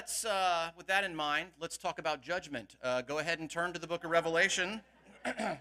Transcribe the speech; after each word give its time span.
let's, 0.00 0.24
uh, 0.24 0.70
with 0.78 0.86
that 0.86 1.04
in 1.04 1.14
mind, 1.14 1.50
let's 1.60 1.76
talk 1.76 1.98
about 1.98 2.22
judgment. 2.22 2.74
Uh, 2.82 3.02
go 3.02 3.18
ahead 3.18 3.38
and 3.38 3.50
turn 3.50 3.70
to 3.70 3.78
the 3.78 3.86
book 3.86 4.02
of 4.02 4.10
Revelation. 4.10 4.80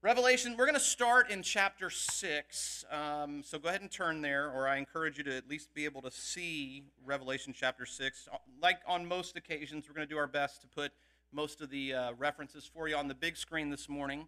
Revelation, 0.00 0.54
we're 0.56 0.64
going 0.64 0.72
to 0.72 0.80
start 0.80 1.30
in 1.30 1.42
chapter 1.42 1.90
6. 1.90 2.86
Um, 2.90 3.42
so 3.44 3.58
go 3.58 3.68
ahead 3.68 3.82
and 3.82 3.90
turn 3.90 4.22
there, 4.22 4.50
or 4.50 4.66
I 4.66 4.78
encourage 4.78 5.18
you 5.18 5.24
to 5.24 5.36
at 5.36 5.50
least 5.50 5.74
be 5.74 5.84
able 5.84 6.00
to 6.00 6.10
see 6.10 6.82
Revelation 7.04 7.52
chapter 7.54 7.84
6. 7.84 8.26
Like 8.62 8.80
on 8.86 9.04
most 9.04 9.36
occasions, 9.36 9.84
we're 9.86 9.94
going 9.94 10.08
to 10.08 10.10
do 10.10 10.18
our 10.18 10.26
best 10.26 10.62
to 10.62 10.66
put 10.66 10.92
most 11.30 11.60
of 11.60 11.68
the 11.68 11.92
uh, 11.92 12.12
references 12.16 12.64
for 12.64 12.88
you 12.88 12.96
on 12.96 13.08
the 13.08 13.14
big 13.14 13.36
screen 13.36 13.68
this 13.68 13.86
morning. 13.86 14.26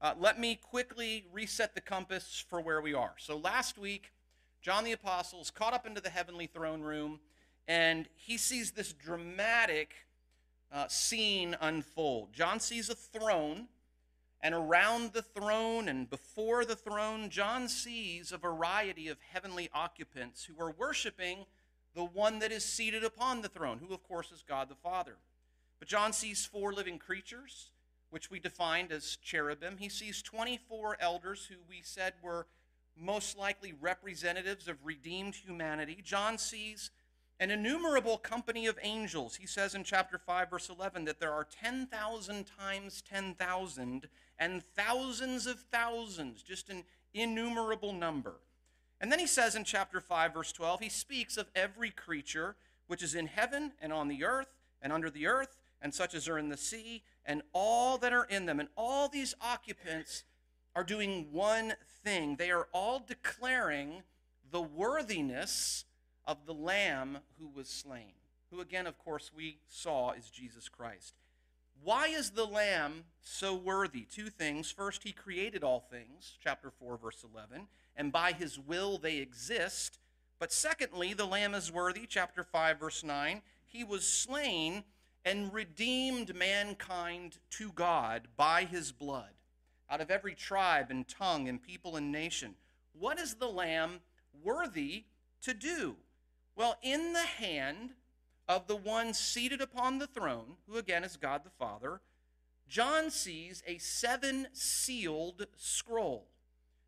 Uh, 0.00 0.14
let 0.18 0.40
me 0.40 0.54
quickly 0.54 1.26
reset 1.30 1.74
the 1.74 1.82
compass 1.82 2.42
for 2.48 2.62
where 2.62 2.80
we 2.80 2.94
are. 2.94 3.12
So 3.18 3.36
last 3.36 3.76
week, 3.76 4.12
John 4.68 4.84
the 4.84 4.92
Apostle 4.92 5.40
is 5.40 5.50
caught 5.50 5.72
up 5.72 5.86
into 5.86 6.02
the 6.02 6.10
heavenly 6.10 6.46
throne 6.46 6.82
room, 6.82 7.20
and 7.66 8.06
he 8.16 8.36
sees 8.36 8.72
this 8.72 8.92
dramatic 8.92 9.94
uh, 10.70 10.86
scene 10.88 11.56
unfold. 11.62 12.34
John 12.34 12.60
sees 12.60 12.90
a 12.90 12.94
throne 12.94 13.68
and 14.42 14.54
around 14.54 15.14
the 15.14 15.22
throne 15.22 15.88
and 15.88 16.10
before 16.10 16.66
the 16.66 16.76
throne, 16.76 17.30
John 17.30 17.66
sees 17.66 18.30
a 18.30 18.36
variety 18.36 19.08
of 19.08 19.16
heavenly 19.32 19.70
occupants 19.72 20.44
who 20.44 20.62
are 20.62 20.72
worshiping 20.72 21.46
the 21.94 22.04
one 22.04 22.38
that 22.40 22.52
is 22.52 22.62
seated 22.62 23.04
upon 23.04 23.40
the 23.40 23.48
throne, 23.48 23.78
who, 23.78 23.94
of 23.94 24.02
course, 24.02 24.30
is 24.30 24.44
God 24.46 24.68
the 24.68 24.74
Father. 24.74 25.16
But 25.78 25.88
John 25.88 26.12
sees 26.12 26.44
four 26.44 26.74
living 26.74 26.98
creatures, 26.98 27.70
which 28.10 28.30
we 28.30 28.38
defined 28.38 28.92
as 28.92 29.16
cherubim. 29.22 29.78
He 29.78 29.88
sees 29.88 30.20
24 30.20 30.98
elders 31.00 31.46
who 31.46 31.56
we 31.66 31.80
said 31.82 32.12
were 32.20 32.46
most 33.00 33.38
likely 33.38 33.74
representatives 33.80 34.68
of 34.68 34.84
redeemed 34.84 35.34
humanity. 35.34 35.98
John 36.02 36.38
sees 36.38 36.90
an 37.40 37.50
innumerable 37.50 38.18
company 38.18 38.66
of 38.66 38.78
angels. 38.82 39.36
He 39.36 39.46
says 39.46 39.74
in 39.74 39.84
chapter 39.84 40.18
5, 40.18 40.50
verse 40.50 40.68
11, 40.68 41.04
that 41.04 41.20
there 41.20 41.32
are 41.32 41.46
10,000 41.62 42.46
times 42.58 43.02
10,000 43.02 44.08
and 44.38 44.62
thousands 44.62 45.46
of 45.46 45.60
thousands, 45.72 46.42
just 46.42 46.68
an 46.68 46.84
innumerable 47.14 47.92
number. 47.92 48.34
And 49.00 49.12
then 49.12 49.20
he 49.20 49.26
says 49.26 49.54
in 49.54 49.64
chapter 49.64 50.00
5, 50.00 50.34
verse 50.34 50.52
12, 50.52 50.80
he 50.80 50.88
speaks 50.88 51.36
of 51.36 51.48
every 51.54 51.90
creature 51.90 52.56
which 52.88 53.02
is 53.02 53.14
in 53.14 53.26
heaven 53.26 53.72
and 53.80 53.92
on 53.92 54.08
the 54.08 54.24
earth 54.24 54.56
and 54.82 54.92
under 54.92 55.10
the 55.10 55.26
earth, 55.26 55.56
and 55.80 55.94
such 55.94 56.14
as 56.14 56.28
are 56.28 56.38
in 56.38 56.48
the 56.48 56.56
sea, 56.56 57.02
and 57.24 57.42
all 57.52 57.98
that 57.98 58.12
are 58.12 58.24
in 58.24 58.46
them. 58.46 58.58
And 58.58 58.68
all 58.76 59.08
these 59.08 59.34
occupants 59.40 60.24
are 60.78 60.84
doing 60.84 61.26
one 61.32 61.74
thing 62.04 62.36
they 62.36 62.52
are 62.52 62.68
all 62.70 63.00
declaring 63.04 64.00
the 64.52 64.62
worthiness 64.62 65.84
of 66.24 66.46
the 66.46 66.54
Lamb 66.54 67.18
who 67.40 67.48
was 67.48 67.68
slain, 67.68 68.12
who, 68.52 68.60
again, 68.60 68.86
of 68.86 68.96
course, 68.96 69.32
we 69.34 69.58
saw 69.66 70.12
is 70.12 70.30
Jesus 70.30 70.68
Christ. 70.68 71.14
Why 71.82 72.06
is 72.06 72.30
the 72.30 72.44
Lamb 72.44 73.06
so 73.20 73.56
worthy? 73.56 74.02
Two 74.02 74.30
things. 74.30 74.70
First, 74.70 75.02
he 75.02 75.10
created 75.10 75.64
all 75.64 75.80
things, 75.80 76.38
chapter 76.40 76.70
4, 76.70 76.96
verse 76.96 77.24
11, 77.24 77.66
and 77.96 78.12
by 78.12 78.30
his 78.30 78.56
will 78.56 78.98
they 78.98 79.16
exist. 79.16 79.98
But 80.38 80.52
secondly, 80.52 81.12
the 81.12 81.26
Lamb 81.26 81.54
is 81.54 81.72
worthy, 81.72 82.06
chapter 82.08 82.44
5, 82.44 82.78
verse 82.78 83.02
9. 83.02 83.42
He 83.66 83.82
was 83.82 84.06
slain 84.06 84.84
and 85.24 85.52
redeemed 85.52 86.36
mankind 86.36 87.38
to 87.50 87.72
God 87.72 88.28
by 88.36 88.62
his 88.62 88.92
blood 88.92 89.37
out 89.90 90.00
of 90.00 90.10
every 90.10 90.34
tribe 90.34 90.90
and 90.90 91.06
tongue 91.08 91.48
and 91.48 91.62
people 91.62 91.96
and 91.96 92.12
nation. 92.12 92.54
What 92.92 93.18
is 93.18 93.34
the 93.34 93.48
Lamb 93.48 94.00
worthy 94.42 95.04
to 95.42 95.54
do? 95.54 95.96
Well, 96.56 96.76
in 96.82 97.12
the 97.12 97.20
hand 97.20 97.90
of 98.48 98.66
the 98.66 98.76
one 98.76 99.14
seated 99.14 99.60
upon 99.60 99.98
the 99.98 100.06
throne, 100.06 100.56
who 100.66 100.76
again 100.76 101.04
is 101.04 101.16
God 101.16 101.42
the 101.44 101.50
Father, 101.50 102.00
John 102.68 103.10
sees 103.10 103.62
a 103.66 103.78
seven 103.78 104.48
sealed 104.52 105.46
scroll. 105.56 106.26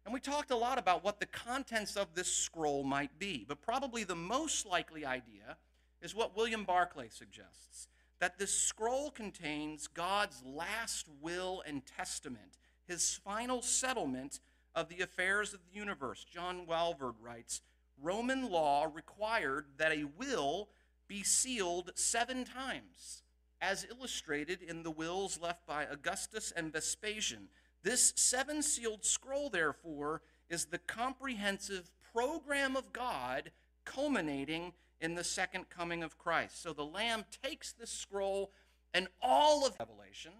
And 0.04 0.14
we 0.14 0.20
talked 0.20 0.50
a 0.50 0.56
lot 0.56 0.78
about 0.78 1.04
what 1.04 1.20
the 1.20 1.26
contents 1.26 1.96
of 1.96 2.14
this 2.14 2.32
scroll 2.34 2.82
might 2.84 3.19
be, 3.19 3.44
but 3.46 3.62
probably 3.62 4.02
the 4.02 4.16
most 4.16 4.66
likely 4.66 5.04
idea 5.04 5.56
is 6.00 6.14
what 6.14 6.36
William 6.36 6.64
Barclay 6.64 7.08
suggests 7.08 7.88
that 8.19 8.38
this 8.38 8.54
scroll 8.54 9.10
contains 9.10 9.86
God's 9.86 10.42
last 10.44 11.08
will 11.22 11.62
and 11.66 11.84
testament, 11.86 12.58
his 12.90 13.20
final 13.24 13.62
settlement 13.62 14.40
of 14.74 14.88
the 14.88 15.00
affairs 15.00 15.54
of 15.54 15.60
the 15.64 15.78
universe. 15.78 16.24
John 16.24 16.66
Walvoord 16.66 17.14
writes 17.22 17.62
Roman 18.02 18.50
law 18.50 18.88
required 18.92 19.66
that 19.76 19.92
a 19.92 20.08
will 20.18 20.68
be 21.06 21.22
sealed 21.22 21.92
seven 21.94 22.44
times, 22.44 23.22
as 23.60 23.86
illustrated 23.88 24.60
in 24.60 24.82
the 24.82 24.90
wills 24.90 25.38
left 25.40 25.66
by 25.66 25.84
Augustus 25.84 26.52
and 26.56 26.72
Vespasian. 26.72 27.48
This 27.84 28.12
seven 28.16 28.60
sealed 28.60 29.04
scroll, 29.04 29.50
therefore, 29.50 30.22
is 30.48 30.66
the 30.66 30.78
comprehensive 30.78 31.92
program 32.12 32.74
of 32.74 32.92
God 32.92 33.52
culminating 33.84 34.72
in 35.00 35.14
the 35.14 35.24
second 35.24 35.70
coming 35.70 36.02
of 36.02 36.18
Christ. 36.18 36.60
So 36.60 36.72
the 36.72 36.84
Lamb 36.84 37.24
takes 37.42 37.72
this 37.72 37.90
scroll 37.90 38.50
and 38.92 39.06
all 39.22 39.64
of 39.64 39.78
Revelation, 39.78 40.32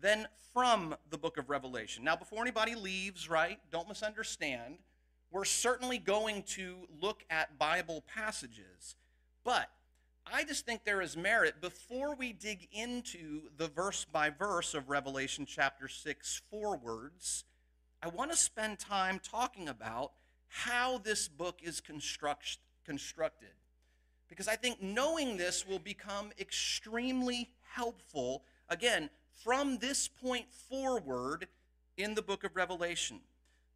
then 0.00 0.28
from 0.52 0.94
the 1.10 1.18
book 1.18 1.38
of 1.38 1.50
Revelation. 1.50 2.04
Now, 2.04 2.16
before 2.16 2.42
anybody 2.42 2.74
leaves, 2.74 3.28
right, 3.28 3.58
don't 3.70 3.88
misunderstand, 3.88 4.78
we're 5.30 5.44
certainly 5.44 5.98
going 5.98 6.42
to 6.44 6.86
look 7.00 7.24
at 7.30 7.58
Bible 7.58 8.04
passages. 8.14 8.96
But 9.44 9.70
I 10.26 10.44
just 10.44 10.66
think 10.66 10.84
there 10.84 11.02
is 11.02 11.16
merit 11.16 11.60
before 11.60 12.14
we 12.14 12.32
dig 12.32 12.68
into 12.72 13.42
the 13.56 13.68
verse 13.68 14.04
by 14.04 14.30
verse 14.30 14.74
of 14.74 14.88
Revelation 14.88 15.46
chapter 15.46 15.88
6 15.88 16.42
forwards. 16.50 17.44
I 18.02 18.08
want 18.08 18.30
to 18.30 18.36
spend 18.36 18.78
time 18.78 19.20
talking 19.22 19.68
about 19.68 20.12
how 20.48 20.98
this 20.98 21.28
book 21.28 21.60
is 21.62 21.80
construct, 21.80 22.58
constructed. 22.84 23.50
Because 24.28 24.48
I 24.48 24.56
think 24.56 24.82
knowing 24.82 25.36
this 25.36 25.66
will 25.66 25.78
become 25.78 26.30
extremely 26.38 27.50
helpful, 27.74 28.42
again, 28.68 29.10
from 29.42 29.78
this 29.78 30.08
point 30.08 30.46
forward 30.68 31.48
in 31.96 32.14
the 32.14 32.22
book 32.22 32.44
of 32.44 32.56
Revelation. 32.56 33.20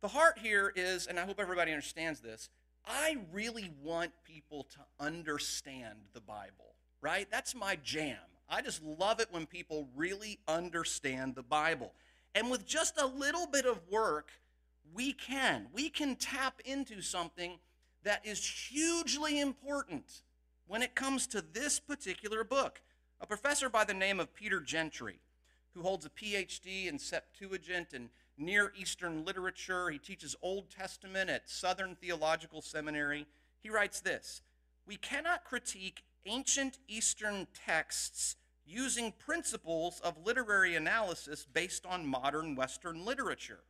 The 0.00 0.08
heart 0.08 0.38
here 0.38 0.72
is, 0.74 1.06
and 1.06 1.18
I 1.18 1.24
hope 1.24 1.38
everybody 1.38 1.72
understands 1.72 2.20
this, 2.20 2.48
I 2.86 3.18
really 3.32 3.70
want 3.82 4.12
people 4.24 4.66
to 4.72 5.04
understand 5.04 5.98
the 6.14 6.20
Bible, 6.20 6.74
right? 7.00 7.28
That's 7.30 7.54
my 7.54 7.76
jam. 7.82 8.16
I 8.48 8.62
just 8.62 8.82
love 8.82 9.20
it 9.20 9.28
when 9.30 9.46
people 9.46 9.88
really 9.94 10.38
understand 10.48 11.34
the 11.34 11.42
Bible. 11.42 11.92
And 12.34 12.50
with 12.50 12.66
just 12.66 13.00
a 13.00 13.06
little 13.06 13.46
bit 13.46 13.66
of 13.66 13.80
work, 13.90 14.30
we 14.92 15.12
can. 15.12 15.68
We 15.72 15.88
can 15.88 16.16
tap 16.16 16.60
into 16.64 17.02
something 17.02 17.58
that 18.02 18.24
is 18.24 18.44
hugely 18.44 19.40
important 19.40 20.22
when 20.66 20.82
it 20.82 20.94
comes 20.94 21.26
to 21.28 21.42
this 21.42 21.78
particular 21.78 22.44
book. 22.44 22.80
A 23.20 23.26
professor 23.26 23.68
by 23.68 23.84
the 23.84 23.94
name 23.94 24.18
of 24.18 24.34
Peter 24.34 24.60
Gentry, 24.60 25.20
who 25.74 25.82
holds 25.82 26.06
a 26.06 26.10
PhD 26.10 26.86
in 26.86 26.98
Septuagint 26.98 27.92
and 27.92 28.10
Near 28.36 28.72
Eastern 28.76 29.24
literature. 29.24 29.90
He 29.90 29.98
teaches 29.98 30.34
Old 30.40 30.70
Testament 30.70 31.28
at 31.28 31.50
Southern 31.50 31.94
Theological 31.94 32.62
Seminary. 32.62 33.26
He 33.62 33.68
writes 33.68 34.00
this 34.00 34.42
We 34.86 34.96
cannot 34.96 35.44
critique 35.44 36.02
ancient 36.26 36.78
Eastern 36.88 37.46
texts 37.66 38.36
using 38.64 39.12
principles 39.12 40.00
of 40.00 40.24
literary 40.24 40.76
analysis 40.76 41.46
based 41.52 41.84
on 41.84 42.06
modern 42.06 42.54
Western 42.54 43.04
literature. 43.04 43.60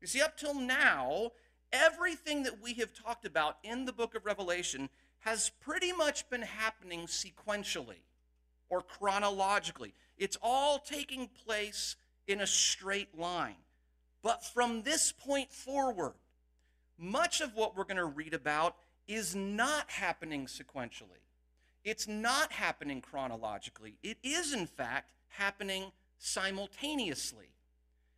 You 0.00 0.06
see, 0.06 0.20
up 0.20 0.36
till 0.36 0.54
now, 0.54 1.30
everything 1.72 2.42
that 2.44 2.62
we 2.62 2.74
have 2.74 2.92
talked 2.92 3.24
about 3.24 3.58
in 3.62 3.84
the 3.84 3.92
book 3.92 4.14
of 4.14 4.24
Revelation 4.24 4.88
has 5.20 5.50
pretty 5.60 5.92
much 5.92 6.28
been 6.30 6.42
happening 6.42 7.06
sequentially 7.06 8.02
or 8.70 8.80
chronologically. 8.80 9.92
It's 10.16 10.38
all 10.42 10.78
taking 10.78 11.28
place 11.44 11.96
in 12.26 12.40
a 12.40 12.46
straight 12.46 13.18
line. 13.18 13.56
But 14.22 14.44
from 14.44 14.82
this 14.82 15.12
point 15.12 15.52
forward, 15.52 16.14
much 16.98 17.40
of 17.40 17.54
what 17.54 17.76
we're 17.76 17.84
going 17.84 17.96
to 17.96 18.04
read 18.04 18.34
about 18.34 18.76
is 19.08 19.34
not 19.34 19.90
happening 19.90 20.46
sequentially. 20.46 21.24
It's 21.84 22.06
not 22.06 22.52
happening 22.52 23.00
chronologically. 23.00 23.96
It 24.02 24.18
is, 24.22 24.52
in 24.52 24.66
fact, 24.66 25.10
happening 25.28 25.92
simultaneously. 26.18 27.54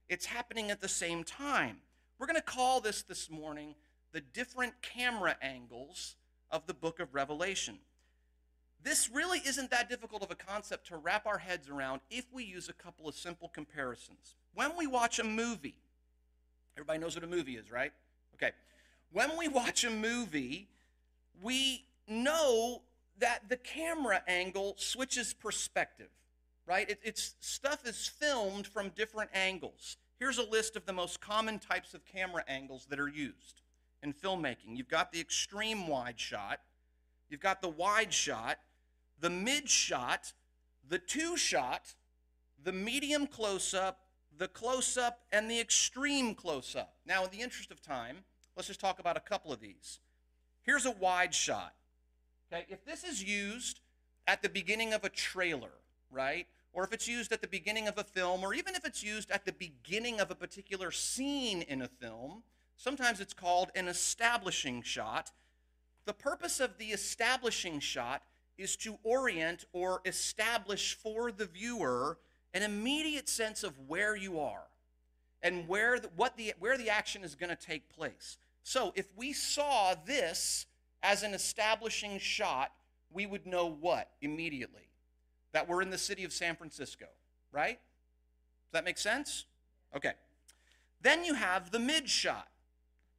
It's 0.09 0.27
happening 0.27 0.71
at 0.71 0.81
the 0.81 0.89
same 0.89 1.25
time. 1.25 1.79
We're 2.19 2.27
going 2.27 2.37
to 2.37 2.43
call 2.43 2.81
this 2.81 3.03
this 3.03 3.31
morning 3.31 3.77
the 4.13 4.21
different 4.21 4.75
camera 4.83 5.37
angles 5.41 6.17
of 6.51 6.67
the 6.67 6.75
book 6.75 7.01
of 7.01 7.15
Revelation. 7.15 7.79
This 8.83 9.09
really 9.13 9.41
isn't 9.47 9.71
that 9.71 9.89
difficult 9.89 10.23
of 10.23 10.31
a 10.31 10.35
concept 10.35 10.89
to 10.89 10.97
wrap 10.97 11.27
our 11.27 11.39
heads 11.39 11.69
around 11.69 12.01
if 12.11 12.25
we 12.33 12.45
use 12.45 12.69
a 12.69 12.73
couple 12.73 13.09
of 13.09 13.15
simple 13.15 13.49
comparisons. 13.49 14.35
When 14.55 14.77
we 14.77 14.87
watch 14.87 15.19
a 15.19 15.25
movie, 15.25 15.77
Everybody 16.77 16.99
knows 16.99 17.15
what 17.15 17.25
a 17.25 17.29
movie 17.29 17.57
is, 17.57 17.71
right? 17.71 17.93
Okay. 18.35 18.53
When 19.13 19.37
we 19.37 19.49
watch 19.49 19.85
a 19.85 19.91
movie, 19.91 20.69
we 21.43 21.85
know 22.09 22.83
that 23.19 23.49
the 23.49 23.57
camera 23.57 24.23
angle 24.27 24.75
switches 24.79 25.35
perspective, 25.35 26.09
right? 26.67 26.89
It, 26.89 27.01
it's 27.05 27.35
stuff 27.41 27.87
is 27.87 28.09
filmed 28.09 28.67
from 28.67 28.89
different 28.91 29.31
angles. 29.35 29.97
Here's 30.19 30.39
a 30.39 30.43
list 30.43 30.77
of 30.77 30.87
the 30.87 30.93
most 30.93 31.21
common 31.21 31.59
types 31.59 31.95
of 31.95 32.07
camera 32.07 32.45
angles 32.49 32.87
that 32.89 32.99
are 32.99 33.09
used 33.09 33.61
in 34.03 34.15
filmmaking. 34.15 34.77
You've 34.77 34.89
got 34.89 35.13
the 35.13 35.21
extreme 35.21 35.87
wide 35.87 36.19
shot, 36.19 36.61
you've 37.29 37.41
got 37.41 37.61
the 37.61 37.69
wide 37.69 38.15
shot, 38.15 38.59
the 39.23 39.31
mid 39.31 39.71
shot, 39.71 40.33
the 40.87 40.99
two 40.99 41.37
shot, 41.37 41.95
the 42.63 42.73
medium 42.73 43.27
close 43.27 43.73
up, 43.73 44.01
the 44.37 44.49
close 44.49 44.99
up, 44.99 45.21
and 45.33 45.51
the 45.51 45.61
extreme 45.61 46.35
close 46.35 46.77
up. 46.77 46.97
Now, 47.07 47.25
in 47.25 47.31
the 47.31 47.41
interest 47.41 47.71
of 47.71 47.81
time, 47.81 48.19
let's 48.57 48.67
just 48.67 48.81
talk 48.81 48.99
about 48.99 49.17
a 49.17 49.21
couple 49.21 49.53
of 49.53 49.61
these. 49.61 50.01
Here's 50.63 50.87
a 50.87 50.91
wide 50.91 51.35
shot. 51.35 51.73
Okay, 52.53 52.67
if 52.69 52.85
this 52.85 53.05
is 53.05 53.23
used 53.23 53.81
at 54.27 54.43
the 54.43 54.49
beginning 54.49 54.93
of 54.93 55.05
a 55.05 55.09
trailer, 55.09 55.73
right? 56.11 56.47
Or 56.73 56.85
if 56.85 56.93
it's 56.93 57.07
used 57.07 57.33
at 57.33 57.41
the 57.41 57.49
beginning 57.49 57.87
of 57.87 57.99
a 57.99 58.05
film, 58.05 58.43
or 58.43 58.55
even 58.55 58.75
if 58.75 58.85
it's 58.85 59.05
used 59.05 59.31
at 59.31 59.45
the 59.45 59.53
beginning 59.53 60.21
of 60.21 60.31
a 60.31 60.35
particular 60.35 60.91
scene 60.91 61.63
in 61.63 61.83
a 61.83 61.89
film, 61.89 62.43
sometimes 62.77 63.21
it's 63.21 63.35
called 63.35 63.71
an 63.77 63.87
establishing 63.87 64.83
shot. 64.83 65.31
The 66.07 66.13
purpose 66.13 66.59
of 66.59 66.79
the 66.79 66.87
establishing 66.87 67.79
shot 67.79 68.23
is 68.59 68.77
to 68.77 68.99
orient 69.03 69.65
or 69.73 70.01
establish 70.05 70.95
for 70.95 71.33
the 71.33 71.47
viewer 71.47 72.19
an 72.55 72.63
immediate 72.63 73.29
sense 73.29 73.65
of 73.65 73.73
where 73.87 74.15
you 74.15 74.39
are 74.39 74.67
and 75.43 75.67
where 75.67 75.99
the, 75.99 76.09
what 76.17 76.37
the, 76.37 76.53
where 76.59 76.77
the 76.77 76.91
action 76.91 77.25
is 77.25 77.35
going 77.35 77.51
to 77.51 77.57
take 77.57 77.89
place. 77.89 78.37
So 78.63 78.93
if 78.95 79.07
we 79.17 79.33
saw 79.33 79.95
this 80.07 80.67
as 81.03 81.23
an 81.23 81.35
establishing 81.35 82.19
shot, 82.19 82.73
we 83.13 83.27
would 83.27 83.47
know 83.47 83.67
what 83.67 84.11
immediately? 84.21 84.89
That 85.53 85.69
we're 85.69 85.83
in 85.83 85.91
the 85.91 85.99
city 85.99 86.25
of 86.25 86.33
San 86.33 86.57
Francisco, 86.57 87.07
right? 87.51 87.79
Does 87.79 88.73
that 88.73 88.85
make 88.85 88.99
sense? 88.99 89.47
Okay. 89.95 90.13
Then 91.01 91.25
you 91.25 91.35
have 91.35 91.71
the 91.71 91.79
mid 91.79 92.09
shot. 92.09 92.49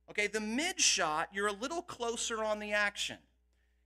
Okay, 0.09 0.27
the 0.27 0.39
mid 0.39 0.79
shot, 0.79 1.29
you're 1.33 1.47
a 1.47 1.53
little 1.53 1.81
closer 1.81 2.43
on 2.43 2.59
the 2.59 2.73
action. 2.73 3.17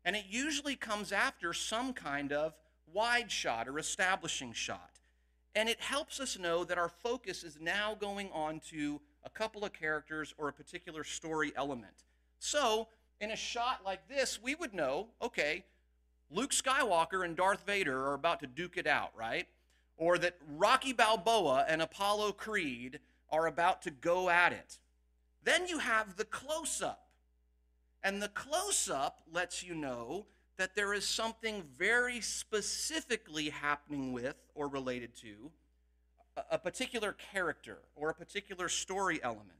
And 0.08 0.16
it 0.16 0.28
usually 0.30 0.78
comes 0.78 1.12
after 1.12 1.52
some 1.52 1.92
kind 1.92 2.32
of 2.32 2.54
wide 2.94 3.30
shot 3.30 3.68
or 3.68 3.78
establishing 3.78 4.54
shot. 4.54 5.02
And 5.54 5.68
it 5.68 5.82
helps 5.82 6.22
us 6.22 6.40
know 6.40 6.64
that 6.64 6.78
our 6.78 6.88
focus 6.88 7.44
is 7.44 7.60
now 7.60 7.94
going 8.00 8.30
on 8.32 8.62
to 8.70 9.02
a 9.26 9.30
couple 9.30 9.66
of 9.66 9.74
characters 9.74 10.34
or 10.38 10.48
a 10.48 10.54
particular 10.54 11.04
story 11.04 11.52
element. 11.58 12.06
So, 12.40 12.88
in 13.20 13.32
a 13.32 13.36
shot 13.36 13.82
like 13.84 14.08
this, 14.08 14.42
we 14.42 14.56
would 14.56 14.74
know 14.74 15.08
okay, 15.22 15.66
Luke 16.32 16.52
Skywalker 16.52 17.26
and 17.26 17.36
Darth 17.36 17.66
Vader 17.66 18.08
are 18.08 18.14
about 18.14 18.40
to 18.40 18.48
duke 18.48 18.78
it 18.78 18.88
out, 18.88 19.12
right? 19.14 19.50
Or 19.98 20.18
that 20.20 20.38
Rocky 20.56 20.94
Balboa 20.94 21.66
and 21.68 21.82
Apollo 21.82 22.32
Creed 22.34 23.02
are 23.30 23.48
about 23.48 23.82
to 23.82 23.92
go 23.92 24.30
at 24.30 24.54
it. 24.54 24.78
Then 25.44 25.68
you 25.68 25.80
have 25.80 26.16
the 26.16 26.24
close 26.24 26.82
up. 26.82 27.07
And 28.04 28.22
the 28.22 28.30
close 28.30 28.90
up 28.90 29.22
lets 29.32 29.64
you 29.64 29.76
know 29.76 30.26
that 30.58 30.76
there 30.76 30.94
is 30.94 31.08
something 31.08 31.64
very 31.78 32.22
specifically 32.22 33.50
happening 33.50 34.12
with 34.12 34.36
or 34.56 34.68
related 34.68 35.16
to 35.18 35.52
a 36.52 36.58
particular 36.58 37.14
character 37.14 37.80
or 37.96 38.10
a 38.10 38.14
particular 38.14 38.70
story 38.70 39.20
element. 39.24 39.52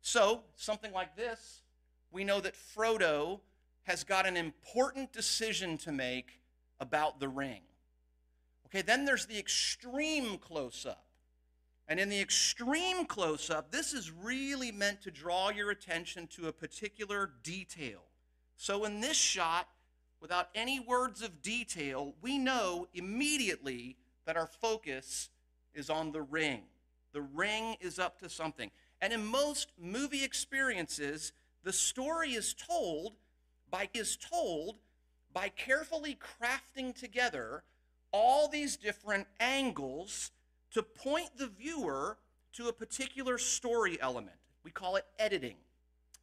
So, 0.00 0.42
something 0.56 0.92
like 0.92 1.16
this 1.16 1.62
we 2.10 2.24
know 2.24 2.40
that 2.40 2.54
Frodo 2.54 3.40
has 3.82 4.04
got 4.04 4.26
an 4.26 4.36
important 4.36 5.12
decision 5.12 5.76
to 5.78 5.90
make 5.90 6.40
about 6.78 7.18
the 7.18 7.28
ring. 7.28 7.62
Okay, 8.66 8.82
then 8.82 9.04
there's 9.04 9.26
the 9.26 9.38
extreme 9.38 10.38
close 10.38 10.86
up. 10.86 11.03
And 11.86 12.00
in 12.00 12.08
the 12.08 12.20
extreme 12.20 13.04
close 13.04 13.50
up, 13.50 13.70
this 13.70 13.92
is 13.92 14.10
really 14.10 14.72
meant 14.72 15.02
to 15.02 15.10
draw 15.10 15.50
your 15.50 15.70
attention 15.70 16.26
to 16.28 16.48
a 16.48 16.52
particular 16.52 17.30
detail. 17.42 18.00
So 18.56 18.84
in 18.84 19.00
this 19.00 19.16
shot, 19.16 19.68
without 20.20 20.48
any 20.54 20.80
words 20.80 21.20
of 21.20 21.42
detail, 21.42 22.14
we 22.22 22.38
know 22.38 22.88
immediately 22.94 23.96
that 24.24 24.36
our 24.36 24.46
focus 24.46 25.28
is 25.74 25.90
on 25.90 26.12
the 26.12 26.22
ring. 26.22 26.62
The 27.12 27.20
ring 27.20 27.76
is 27.80 27.98
up 27.98 28.18
to 28.20 28.30
something. 28.30 28.70
And 29.02 29.12
in 29.12 29.24
most 29.26 29.72
movie 29.78 30.24
experiences, 30.24 31.32
the 31.62 31.72
story 31.72 32.30
is 32.30 32.54
told 32.54 33.14
by 33.70 33.88
is 33.92 34.16
told 34.16 34.76
by 35.32 35.48
carefully 35.48 36.16
crafting 36.16 36.94
together 36.94 37.64
all 38.12 38.48
these 38.48 38.76
different 38.76 39.26
angles 39.40 40.30
to 40.74 40.82
point 40.82 41.30
the 41.36 41.46
viewer 41.46 42.18
to 42.52 42.68
a 42.68 42.72
particular 42.72 43.38
story 43.38 43.98
element. 44.00 44.36
We 44.62 44.70
call 44.70 44.96
it 44.96 45.06
editing. 45.18 45.56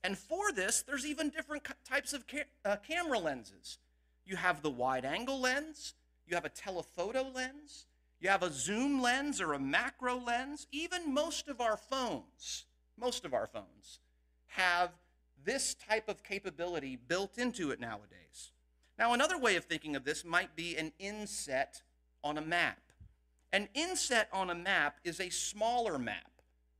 And 0.04 0.18
for 0.18 0.52
this, 0.52 0.82
there's 0.82 1.06
even 1.06 1.30
different 1.30 1.68
types 1.88 2.14
of 2.14 2.28
ca- 2.28 2.44
uh, 2.66 2.78
camera 2.78 3.20
lenses. 3.20 3.78
You 4.26 4.36
have 4.36 4.62
the 4.62 4.70
wide 4.70 5.06
angle 5.06 5.40
lens, 5.40 5.94
you 6.28 6.36
have 6.36 6.46
a 6.46 6.50
telephoto 6.50 7.30
lens, 7.34 7.86
you 8.20 8.30
have 8.30 8.44
a 8.44 8.52
zoom 8.52 9.02
lens 9.02 9.42
or 9.42 9.54
a 9.54 9.60
macro 9.60 10.20
lens. 10.20 10.68
Even 10.72 11.14
most 11.14 11.48
of 11.48 11.60
our 11.60 11.78
phones, 11.78 12.66
most 13.00 13.26
of 13.26 13.34
our 13.34 13.48
phones 13.48 14.00
have 14.48 14.92
this 15.44 15.74
type 15.74 16.08
of 16.08 16.24
capability 16.24 16.96
built 16.96 17.38
into 17.38 17.72
it 17.72 17.80
nowadays. 17.80 18.52
Now, 19.00 19.14
another 19.14 19.38
way 19.38 19.56
of 19.56 19.66
thinking 19.66 19.96
of 19.96 20.04
this 20.04 20.24
might 20.24 20.56
be 20.56 20.78
an 20.78 20.92
inset 21.00 21.82
on 22.24 22.38
a 22.38 22.42
map. 22.42 22.78
An 23.54 23.68
inset 23.74 24.30
on 24.32 24.50
a 24.50 24.56
map 24.56 25.00
is 25.04 25.20
a 25.20 25.30
smaller 25.30 26.00
map, 26.00 26.32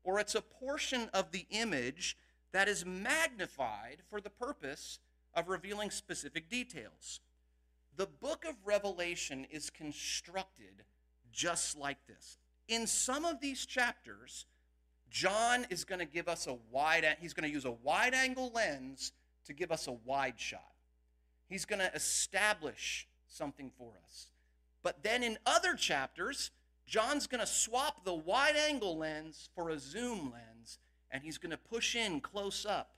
or 0.04 0.20
it's 0.20 0.36
a 0.36 0.42
portion 0.42 1.10
of 1.14 1.32
the 1.32 1.46
image 1.50 2.18
that 2.54 2.68
is 2.68 2.86
magnified 2.86 3.98
for 4.10 4.22
the 4.22 4.30
purpose 4.30 5.00
of 5.34 5.50
revealing 5.50 5.92
specific 5.92 6.50
details. 6.50 7.20
The 7.98 8.08
book 8.08 8.46
of 8.48 8.56
Revelation 8.66 9.46
is 9.52 9.70
constructed 9.70 10.86
just 11.32 11.78
like 11.78 11.98
this. 12.08 12.38
In 12.68 12.88
some 12.88 13.26
of 13.26 13.42
these 13.42 13.66
chapters, 13.66 14.46
John 15.10 15.66
is 15.70 15.84
going 15.84 16.00
to 16.00 16.06
give 16.06 16.30
us 16.30 16.48
a 16.48 16.58
wide, 16.72 17.06
he's 17.20 17.34
going 17.34 17.48
to 17.48 17.54
use 17.54 17.66
a 17.66 17.72
wide 17.72 18.14
angle 18.14 18.52
lens 18.56 19.12
to 19.46 19.54
give 19.54 19.72
us 19.72 19.88
a 19.88 19.92
wide 19.92 20.40
shot. 20.40 20.72
He's 21.50 21.66
going 21.66 21.80
to 21.80 21.94
establish 21.94 23.08
something 23.28 23.72
for 23.78 23.92
us. 24.06 24.28
But 24.84 25.04
then 25.04 25.22
in 25.22 25.38
other 25.46 25.76
chapters, 25.76 26.52
John's 26.86 27.28
going 27.28 27.42
to 27.42 27.48
swap 27.48 28.04
the 28.04 28.14
wide 28.14 28.56
angle 28.56 28.98
lens 28.98 29.50
for 29.56 29.70
a 29.70 29.80
zoom 29.80 30.32
lens, 30.32 30.80
and 31.10 31.24
he's 31.24 31.38
going 31.38 31.52
to 31.52 31.58
push 31.58 31.96
in 31.96 32.20
close 32.20 32.66
up 32.66 32.96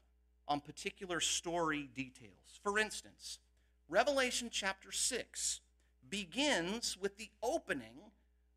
on 0.48 0.60
particular 0.60 1.20
story 1.20 1.90
details. 1.96 2.60
For 2.64 2.80
instance, 2.80 3.40
Revelation 3.88 4.50
chapter 4.52 4.92
6 4.92 5.62
begins 6.10 6.98
with 6.98 7.18
the 7.18 7.30
opening 7.42 8.12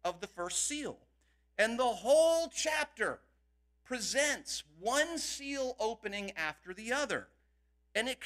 of 0.04 0.20
the 0.20 0.26
first 0.26 0.66
seal. 0.66 0.98
And 1.58 1.78
the 1.78 1.84
whole 1.84 2.48
chapter 2.48 3.20
presents 3.84 4.62
one 4.80 5.18
seal 5.18 5.76
opening 5.78 6.32
after 6.36 6.74
the 6.74 6.92
other. 6.92 7.28
And 7.94 8.08
it 8.08 8.18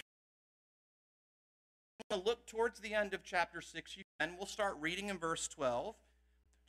look 2.17 2.47
towards 2.47 2.81
the 2.81 2.95
end 2.95 3.15
of 3.15 3.23
chapter 3.23 3.61
6 3.61 3.99
and 4.19 4.33
we'll 4.37 4.47
start 4.47 4.77
reading 4.81 5.09
in 5.11 5.19
verse 5.19 5.47
12. 5.47 5.95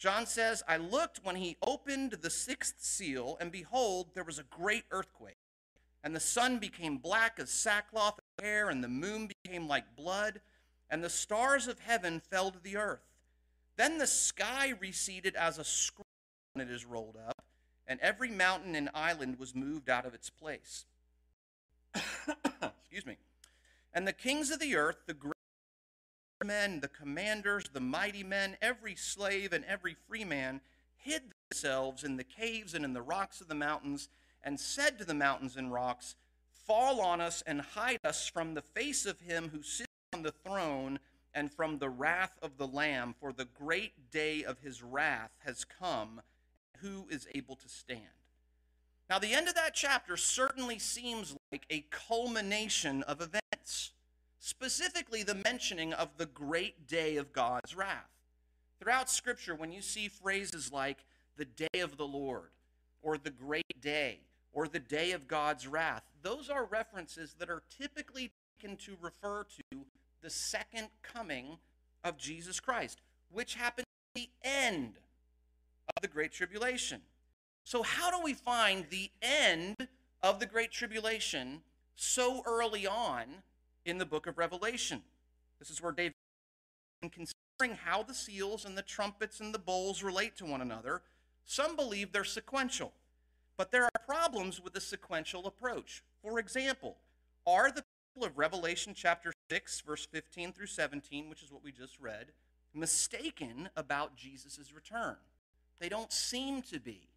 John 0.01 0.25
says, 0.25 0.63
I 0.67 0.77
looked 0.77 1.19
when 1.23 1.35
he 1.35 1.57
opened 1.61 2.13
the 2.13 2.31
sixth 2.31 2.77
seal, 2.79 3.37
and 3.39 3.51
behold, 3.51 4.07
there 4.15 4.23
was 4.23 4.39
a 4.39 4.43
great 4.43 4.85
earthquake. 4.89 5.37
And 6.03 6.15
the 6.15 6.19
sun 6.19 6.57
became 6.57 6.97
black 6.97 7.37
as 7.37 7.51
sackcloth 7.51 8.17
of 8.17 8.43
hair, 8.43 8.71
and 8.71 8.83
the 8.83 8.87
moon 8.87 9.29
became 9.43 9.67
like 9.67 9.95
blood, 9.95 10.41
and 10.89 11.03
the 11.03 11.09
stars 11.09 11.67
of 11.67 11.77
heaven 11.77 12.19
fell 12.19 12.49
to 12.49 12.57
the 12.57 12.77
earth. 12.77 13.05
Then 13.77 13.99
the 13.99 14.07
sky 14.07 14.73
receded 14.79 15.35
as 15.35 15.59
a 15.59 15.63
scroll 15.63 16.07
when 16.53 16.67
it 16.67 16.73
is 16.73 16.83
rolled 16.83 17.17
up, 17.27 17.43
and 17.85 17.99
every 17.99 18.31
mountain 18.31 18.73
and 18.73 18.89
island 18.95 19.37
was 19.37 19.53
moved 19.53 19.87
out 19.87 20.07
of 20.07 20.15
its 20.15 20.31
place. 20.31 20.85
Excuse 21.93 23.05
me. 23.05 23.17
And 23.93 24.07
the 24.07 24.13
kings 24.13 24.49
of 24.49 24.59
the 24.59 24.75
earth, 24.75 25.03
the 25.05 25.13
great 25.13 25.35
men, 26.43 26.79
the 26.79 26.87
commanders, 26.87 27.65
the 27.71 27.79
mighty 27.79 28.23
men, 28.23 28.57
every 28.61 28.95
slave 28.95 29.53
and 29.53 29.65
every 29.65 29.95
free 30.07 30.23
man, 30.23 30.61
hid 30.97 31.23
themselves 31.49 32.03
in 32.03 32.17
the 32.17 32.23
caves 32.23 32.73
and 32.73 32.85
in 32.85 32.93
the 32.93 33.01
rocks 33.01 33.41
of 33.41 33.47
the 33.47 33.55
mountains, 33.55 34.09
and 34.43 34.59
said 34.59 34.97
to 34.97 35.05
the 35.05 35.13
mountains 35.13 35.55
and 35.55 35.71
rocks, 35.71 36.15
Fall 36.53 37.01
on 37.01 37.21
us 37.21 37.43
and 37.45 37.61
hide 37.61 37.99
us 38.03 38.27
from 38.27 38.53
the 38.53 38.61
face 38.61 39.05
of 39.05 39.19
him 39.19 39.49
who 39.49 39.61
sits 39.61 39.89
on 40.13 40.21
the 40.21 40.31
throne 40.31 40.99
and 41.33 41.51
from 41.51 41.77
the 41.77 41.89
wrath 41.89 42.37
of 42.41 42.57
the 42.57 42.67
Lamb, 42.67 43.15
for 43.19 43.31
the 43.31 43.45
great 43.45 44.11
day 44.11 44.43
of 44.43 44.59
his 44.59 44.83
wrath 44.83 45.31
has 45.45 45.65
come 45.65 46.21
who 46.81 47.07
is 47.09 47.27
able 47.33 47.55
to 47.55 47.69
stand. 47.69 48.01
Now, 49.09 49.19
the 49.19 49.33
end 49.33 49.47
of 49.47 49.55
that 49.55 49.73
chapter 49.73 50.17
certainly 50.17 50.79
seems 50.79 51.35
like 51.51 51.65
a 51.69 51.85
culmination 51.89 53.03
of 53.03 53.21
events. 53.21 53.91
Specifically 54.41 55.21
the 55.21 55.35
mentioning 55.45 55.93
of 55.93 56.17
the 56.17 56.25
great 56.25 56.87
day 56.87 57.15
of 57.15 57.31
God's 57.31 57.75
wrath. 57.75 58.09
Throughout 58.79 59.09
Scripture, 59.09 59.53
when 59.55 59.71
you 59.71 59.81
see 59.81 60.07
phrases 60.07 60.71
like 60.71 61.05
the 61.37 61.45
day 61.45 61.79
of 61.79 61.95
the 61.95 62.07
Lord, 62.07 62.49
or 63.03 63.17
the 63.17 63.29
great 63.29 63.79
day, 63.79 64.19
or 64.51 64.67
the 64.67 64.79
day 64.79 65.11
of 65.11 65.27
God's 65.27 65.67
wrath, 65.67 66.01
those 66.23 66.49
are 66.49 66.65
references 66.65 67.35
that 67.37 67.49
are 67.49 67.61
typically 67.79 68.31
taken 68.59 68.75
to 68.77 68.97
refer 68.99 69.43
to 69.43 69.85
the 70.21 70.29
second 70.29 70.87
coming 71.03 71.57
of 72.03 72.17
Jesus 72.17 72.59
Christ, 72.59 72.99
which 73.31 73.53
happens 73.53 73.85
at 74.15 74.21
the 74.21 74.29
end 74.43 74.95
of 75.95 76.01
the 76.01 76.07
Great 76.07 76.31
Tribulation. 76.31 77.01
So, 77.63 77.83
how 77.83 78.09
do 78.09 78.23
we 78.23 78.33
find 78.33 78.85
the 78.89 79.11
end 79.21 79.87
of 80.23 80.39
the 80.39 80.47
Great 80.47 80.71
Tribulation 80.71 81.61
so 81.95 82.41
early 82.47 82.87
on 82.87 83.43
in 83.85 83.97
the 83.97 84.05
book 84.05 84.27
of 84.27 84.37
Revelation? 84.37 85.01
This 85.59 85.69
is 85.69 85.81
where 85.81 85.91
David, 85.91 86.13
in 87.01 87.09
considering 87.09 87.77
how 87.83 88.03
the 88.03 88.13
seals 88.13 88.65
and 88.65 88.77
the 88.77 88.81
trumpets 88.81 89.39
and 89.39 89.53
the 89.53 89.59
bowls 89.59 90.03
relate 90.03 90.35
to 90.37 90.45
one 90.45 90.61
another, 90.61 91.01
some 91.45 91.75
believe 91.75 92.11
they're 92.11 92.23
sequential. 92.23 92.93
But 93.57 93.71
there 93.71 93.83
are 93.83 94.05
problems 94.05 94.61
with 94.61 94.73
the 94.73 94.81
sequential 94.81 95.45
approach. 95.45 96.03
For 96.23 96.39
example, 96.39 96.97
are 97.45 97.71
the 97.71 97.83
people 98.13 98.27
of 98.27 98.37
Revelation 98.37 98.93
chapter 98.95 99.33
6, 99.49 99.81
verse 99.81 100.05
15 100.05 100.53
through 100.53 100.67
17, 100.67 101.29
which 101.29 101.43
is 101.43 101.51
what 101.51 101.63
we 101.63 101.71
just 101.71 101.99
read, 101.99 102.27
mistaken 102.73 103.69
about 103.75 104.15
Jesus' 104.15 104.73
return? 104.73 105.15
They 105.79 105.89
don't 105.89 106.11
seem 106.11 106.61
to 106.63 106.79
be. 106.79 107.09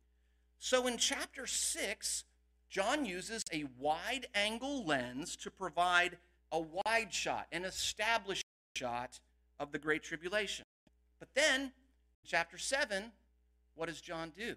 So 0.59 0.87
in 0.87 0.97
chapter 0.97 1.47
6, 1.47 2.25
John 2.71 3.05
uses 3.05 3.43
a 3.53 3.65
wide 3.79 4.27
angle 4.35 4.85
lens 4.85 5.37
to 5.37 5.51
provide 5.51 6.17
a 6.55 6.61
wide 6.87 7.13
shot, 7.13 7.49
an 7.51 7.65
established 7.65 8.47
shot 8.77 9.19
of 9.59 9.73
the 9.73 9.79
Great 9.79 10.05
Tribulation. 10.05 10.65
But 11.19 11.29
then, 11.35 11.73
chapter 12.25 12.59
7, 12.59 13.11
what 13.75 13.89
does 13.89 14.01
John 14.01 14.33
do? 14.39 14.55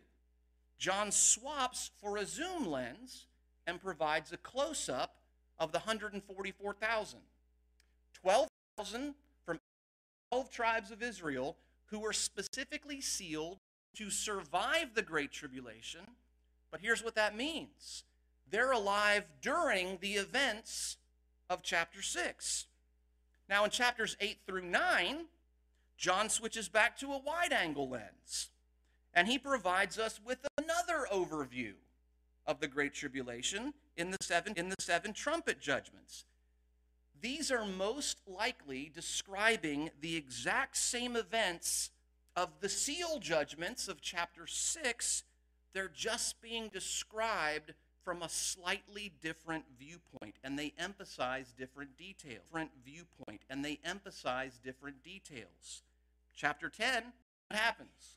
John 0.77 1.11
swaps 1.11 1.89
for 1.99 2.17
a 2.17 2.25
zoom 2.25 2.67
lens 2.67 3.25
and 3.65 3.81
provides 3.81 4.31
a 4.31 4.37
close 4.37 4.89
up 4.89 5.15
of 5.57 5.71
the 5.71 5.79
144,000. 5.79 7.19
12,000 8.13 9.15
from 9.43 9.59
12 10.29 10.51
tribes 10.51 10.91
of 10.91 11.01
Israel 11.01 11.57
who 11.87 11.99
were 11.99 12.13
specifically 12.13 13.01
sealed 13.01 13.57
to 13.95 14.11
survive 14.11 14.93
the 14.93 15.01
Great 15.01 15.31
Tribulation. 15.31 16.01
But 16.69 16.81
here's 16.81 17.03
what 17.03 17.15
that 17.15 17.35
means 17.35 18.03
they're 18.51 18.71
alive 18.71 19.23
during 19.41 19.97
the 19.99 20.13
events 20.13 20.97
of 21.49 21.63
chapter 21.63 22.01
6. 22.01 22.65
Now, 23.49 23.63
in 23.63 23.69
chapters 23.69 24.17
8 24.19 24.39
through 24.45 24.65
9, 24.65 25.25
John 25.97 26.29
switches 26.29 26.69
back 26.69 26.97
to 26.99 27.13
a 27.13 27.17
wide 27.17 27.53
angle 27.53 27.89
lens, 27.89 28.49
and 29.13 29.27
he 29.27 29.39
provides 29.39 29.97
us 29.97 30.19
with 30.23 30.45
another 30.57 31.07
overview 31.11 31.73
of 32.45 32.59
the 32.59 32.67
Great 32.67 32.93
Tribulation 32.93 33.73
in 33.95 34.11
the 34.11 34.17
seven, 34.21 34.53
in 34.55 34.69
the 34.69 34.75
seven 34.79 35.13
trumpet 35.13 35.59
judgments. 35.59 36.25
These 37.19 37.51
are 37.51 37.65
most 37.65 38.19
likely 38.27 38.91
describing 38.93 39.89
the 40.01 40.15
exact 40.15 40.77
same 40.77 41.15
events 41.15 41.89
of 42.35 42.49
the 42.59 42.69
seal 42.69 43.17
judgments 43.19 43.87
of 43.87 44.01
chapter 44.01 44.45
6. 44.45 45.23
They're 45.73 45.91
just 45.93 46.39
being 46.41 46.69
described 46.69 47.73
from 48.07 48.23
a 48.23 48.29
slightly 48.29 49.11
different 49.21 49.65
viewpoint, 49.77 50.35
and 50.41 50.57
they 50.57 50.73
emphasize 50.79 51.53
different 51.57 51.97
details. 51.97 52.39
Different 52.45 52.71
viewpoint, 52.85 53.41
and 53.49 53.65
they 53.65 53.81
emphasize 53.83 54.61
different 54.63 55.03
details. 55.03 55.81
Chapter 56.33 56.69
10, 56.69 57.03
what 57.49 57.59
happens? 57.59 58.15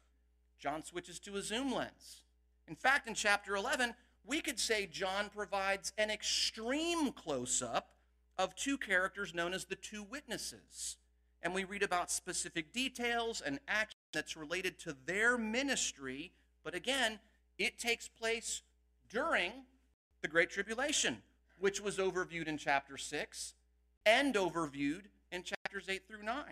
John 0.60 0.84
switches 0.84 1.18
to 1.18 1.34
a 1.34 1.42
zoom 1.42 1.74
lens. 1.74 2.22
In 2.68 2.76
fact, 2.76 3.08
in 3.08 3.14
chapter 3.14 3.56
11, 3.56 3.94
we 4.24 4.40
could 4.40 4.60
say 4.60 4.86
John 4.86 5.28
provides 5.28 5.92
an 5.98 6.08
extreme 6.08 7.10
close 7.10 7.60
up 7.60 7.96
of 8.38 8.54
two 8.54 8.78
characters 8.78 9.34
known 9.34 9.52
as 9.52 9.64
the 9.64 9.74
two 9.74 10.04
witnesses. 10.04 10.98
And 11.42 11.52
we 11.52 11.64
read 11.64 11.82
about 11.82 12.12
specific 12.12 12.72
details 12.72 13.42
and 13.44 13.58
action 13.66 13.98
that's 14.12 14.36
related 14.36 14.78
to 14.80 14.96
their 15.04 15.36
ministry. 15.36 16.30
But 16.62 16.76
again, 16.76 17.18
it 17.58 17.80
takes 17.80 18.06
place 18.06 18.62
during 19.08 19.50
the 20.22 20.28
Great 20.28 20.50
Tribulation, 20.50 21.22
which 21.58 21.80
was 21.80 21.98
overviewed 21.98 22.46
in 22.46 22.58
chapter 22.58 22.96
6 22.96 23.54
and 24.06 24.34
overviewed 24.34 25.04
in 25.30 25.42
chapters 25.42 25.86
8 25.88 26.06
through 26.06 26.22
9. 26.22 26.44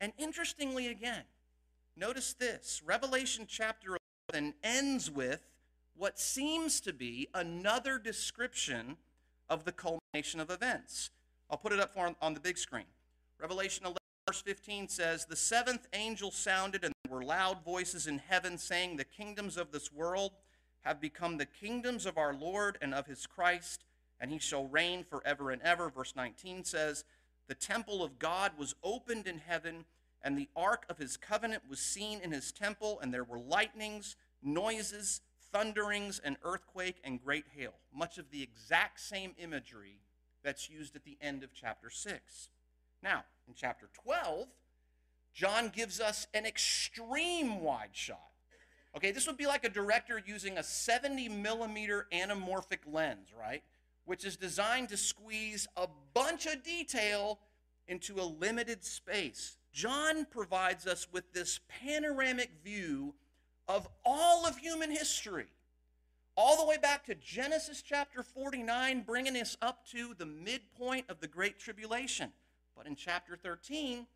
And 0.00 0.12
interestingly, 0.18 0.88
again, 0.88 1.24
notice 1.96 2.34
this 2.34 2.82
Revelation 2.84 3.46
chapter 3.48 3.96
11 4.32 4.54
ends 4.62 5.10
with 5.10 5.42
what 5.96 6.18
seems 6.18 6.80
to 6.80 6.92
be 6.92 7.28
another 7.34 7.98
description 7.98 8.96
of 9.48 9.64
the 9.64 9.72
culmination 9.72 10.40
of 10.40 10.50
events. 10.50 11.10
I'll 11.50 11.58
put 11.58 11.72
it 11.72 11.80
up 11.80 11.92
for 11.92 12.14
on 12.20 12.34
the 12.34 12.40
big 12.40 12.56
screen. 12.56 12.86
Revelation 13.38 13.84
11, 13.84 13.98
verse 14.26 14.42
15 14.42 14.88
says, 14.88 15.26
The 15.26 15.36
seventh 15.36 15.86
angel 15.92 16.30
sounded, 16.30 16.84
and 16.84 16.94
there 17.04 17.14
were 17.14 17.24
loud 17.24 17.62
voices 17.64 18.06
in 18.06 18.18
heaven 18.18 18.56
saying, 18.56 18.96
The 18.96 19.04
kingdoms 19.04 19.56
of 19.56 19.70
this 19.70 19.92
world 19.92 20.32
have 20.82 21.00
become 21.00 21.38
the 21.38 21.46
kingdoms 21.46 22.06
of 22.06 22.18
our 22.18 22.34
Lord 22.34 22.78
and 22.80 22.94
of 22.94 23.06
his 23.06 23.26
Christ, 23.26 23.84
and 24.20 24.30
he 24.30 24.38
shall 24.38 24.66
reign 24.66 25.04
forever 25.04 25.50
and 25.50 25.62
ever. 25.62 25.88
Verse 25.88 26.14
19 26.14 26.64
says, 26.64 27.04
The 27.48 27.54
temple 27.54 28.02
of 28.02 28.18
God 28.18 28.52
was 28.58 28.74
opened 28.82 29.26
in 29.26 29.38
heaven, 29.38 29.84
and 30.22 30.36
the 30.36 30.48
ark 30.54 30.84
of 30.88 30.98
his 30.98 31.16
covenant 31.16 31.62
was 31.68 31.80
seen 31.80 32.20
in 32.20 32.32
his 32.32 32.52
temple, 32.52 32.98
and 33.00 33.12
there 33.12 33.24
were 33.24 33.38
lightnings, 33.38 34.16
noises, 34.42 35.20
thunderings, 35.52 36.20
and 36.22 36.36
earthquake, 36.42 37.00
and 37.04 37.22
great 37.22 37.46
hail. 37.56 37.74
Much 37.94 38.18
of 38.18 38.30
the 38.30 38.42
exact 38.42 39.00
same 39.00 39.34
imagery 39.38 40.00
that's 40.42 40.68
used 40.68 40.96
at 40.96 41.04
the 41.04 41.18
end 41.20 41.42
of 41.42 41.54
chapter 41.54 41.90
6. 41.90 42.48
Now, 43.02 43.24
in 43.46 43.54
chapter 43.54 43.88
12, 44.02 44.48
John 45.32 45.68
gives 45.68 46.00
us 46.00 46.26
an 46.34 46.44
extreme 46.46 47.60
wide 47.60 47.90
shot 47.92 48.31
Okay, 48.94 49.10
this 49.10 49.26
would 49.26 49.38
be 49.38 49.46
like 49.46 49.64
a 49.64 49.70
director 49.70 50.22
using 50.24 50.58
a 50.58 50.62
70 50.62 51.28
millimeter 51.28 52.06
anamorphic 52.12 52.80
lens, 52.86 53.28
right? 53.38 53.62
Which 54.04 54.24
is 54.24 54.36
designed 54.36 54.90
to 54.90 54.96
squeeze 54.96 55.66
a 55.76 55.88
bunch 56.12 56.46
of 56.46 56.62
detail 56.62 57.38
into 57.88 58.20
a 58.20 58.22
limited 58.22 58.84
space. 58.84 59.56
John 59.72 60.26
provides 60.26 60.86
us 60.86 61.06
with 61.10 61.32
this 61.32 61.60
panoramic 61.68 62.50
view 62.62 63.14
of 63.66 63.88
all 64.04 64.46
of 64.46 64.58
human 64.58 64.90
history, 64.90 65.46
all 66.36 66.58
the 66.58 66.66
way 66.66 66.76
back 66.76 67.06
to 67.06 67.14
Genesis 67.14 67.80
chapter 67.80 68.22
49, 68.22 69.02
bringing 69.06 69.36
us 69.36 69.56
up 69.62 69.86
to 69.88 70.14
the 70.18 70.26
midpoint 70.26 71.06
of 71.08 71.20
the 71.20 71.28
Great 71.28 71.58
Tribulation. 71.58 72.30
But 72.76 72.86
in 72.86 72.96
chapter 72.96 73.36
13, 73.36 74.06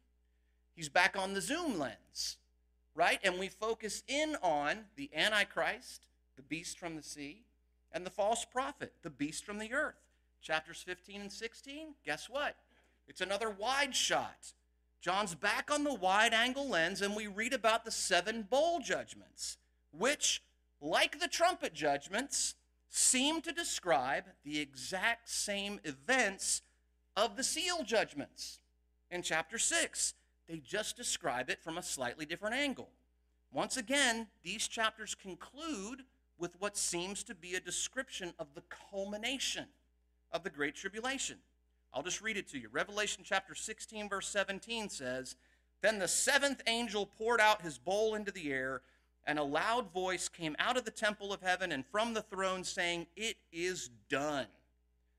he's 0.75 0.91
back 0.91 1.17
on 1.19 1.33
the 1.33 1.41
zoom 1.41 1.79
lens 1.79 2.37
right? 2.97 3.21
And 3.23 3.39
we 3.39 3.49
focus 3.49 4.03
in 4.09 4.37
on 4.43 4.87
the 4.97 5.11
Antichrist, 5.15 6.07
the 6.35 6.43
beast 6.43 6.79
from 6.79 6.97
the 6.97 7.03
sea, 7.03 7.45
and 7.93 8.05
the 8.05 8.11
false 8.11 8.45
prophet, 8.45 8.95
the 9.03 9.11
beast 9.11 9.45
from 9.45 9.59
the 9.59 9.73
earth. 9.73 9.95
Chapters 10.43 10.83
15 10.83 11.21
and 11.21 11.33
16, 11.33 11.95
guess 12.05 12.29
what? 12.29 12.57
It's 13.07 13.21
another 13.21 13.51
wide 13.51 13.95
shot. 13.95 14.53
John's 15.01 15.35
back 15.35 15.71
on 15.71 15.85
the 15.85 15.95
wide 15.95 16.33
angle 16.33 16.69
lens, 16.69 17.03
and 17.03 17.15
we 17.15 17.27
read 17.27 17.53
about 17.53 17.85
the 17.85 17.91
seven 17.91 18.43
bowl 18.43 18.81
judgments, 18.81 19.59
which, 19.93 20.43
like 20.81 21.21
the 21.21 21.29
trumpet 21.29 21.75
judgments, 21.75 22.55
seem 22.89 23.43
to 23.43 23.53
describe 23.53 24.25
the 24.43 24.59
exact 24.59 25.29
same 25.29 25.81
events 25.85 26.63
of 27.17 27.37
the 27.37 27.45
seal 27.45 27.83
judgments 27.85 28.61
in 29.11 29.23
chapter 29.23 29.59
6. 29.59 30.15
They 30.49 30.59
just 30.59 30.97
describe 30.97 31.51
it 31.51 31.63
from 31.63 31.79
a 31.79 31.83
slightly 31.83 32.25
different 32.25 32.55
angle. 32.55 32.91
Once 33.53 33.77
again, 33.77 34.29
these 34.43 34.69
chapters 34.69 35.15
conclude 35.15 36.05
with 36.39 36.53
what 36.61 36.77
seems 36.77 37.23
to 37.25 37.35
be 37.35 37.55
a 37.55 37.61
description 37.61 38.33
of 38.39 38.49
the 38.55 38.63
culmination 38.91 39.67
of 40.31 40.43
the 40.43 40.51
Great 40.51 40.75
Tribulation. 40.75 41.39
I'll 41.93 42.03
just 42.03 42.21
read 42.21 42.37
it 42.37 42.49
to 42.49 42.59
you. 42.59 42.69
Revelation 42.71 43.23
chapter 43.25 43.55
16, 43.55 44.09
verse 44.09 44.29
17 44.29 44.91
says, 44.91 45.37
Then 45.83 45.99
the 45.99 46.09
seventh 46.09 46.63
angel 46.67 47.07
poured 47.07 47.41
out 47.41 47.63
his 47.63 47.79
bowl 47.79 48.15
into 48.15 48.31
the 48.31 48.53
air, 48.53 48.83
and 49.27 49.39
a 49.39 49.45
loud 49.45 49.93
voice 49.93 50.29
came 50.29 50.55
out 50.59 50.77
of 50.77 50.85
the 50.85 50.91
temple 50.91 51.33
of 51.33 51.41
heaven 51.41 51.73
and 51.73 51.87
from 51.87 52.13
the 52.15 52.23
throne, 52.23 52.65
saying, 52.65 53.07
It 53.17 53.37
is 53.51 53.91
done. 54.09 54.47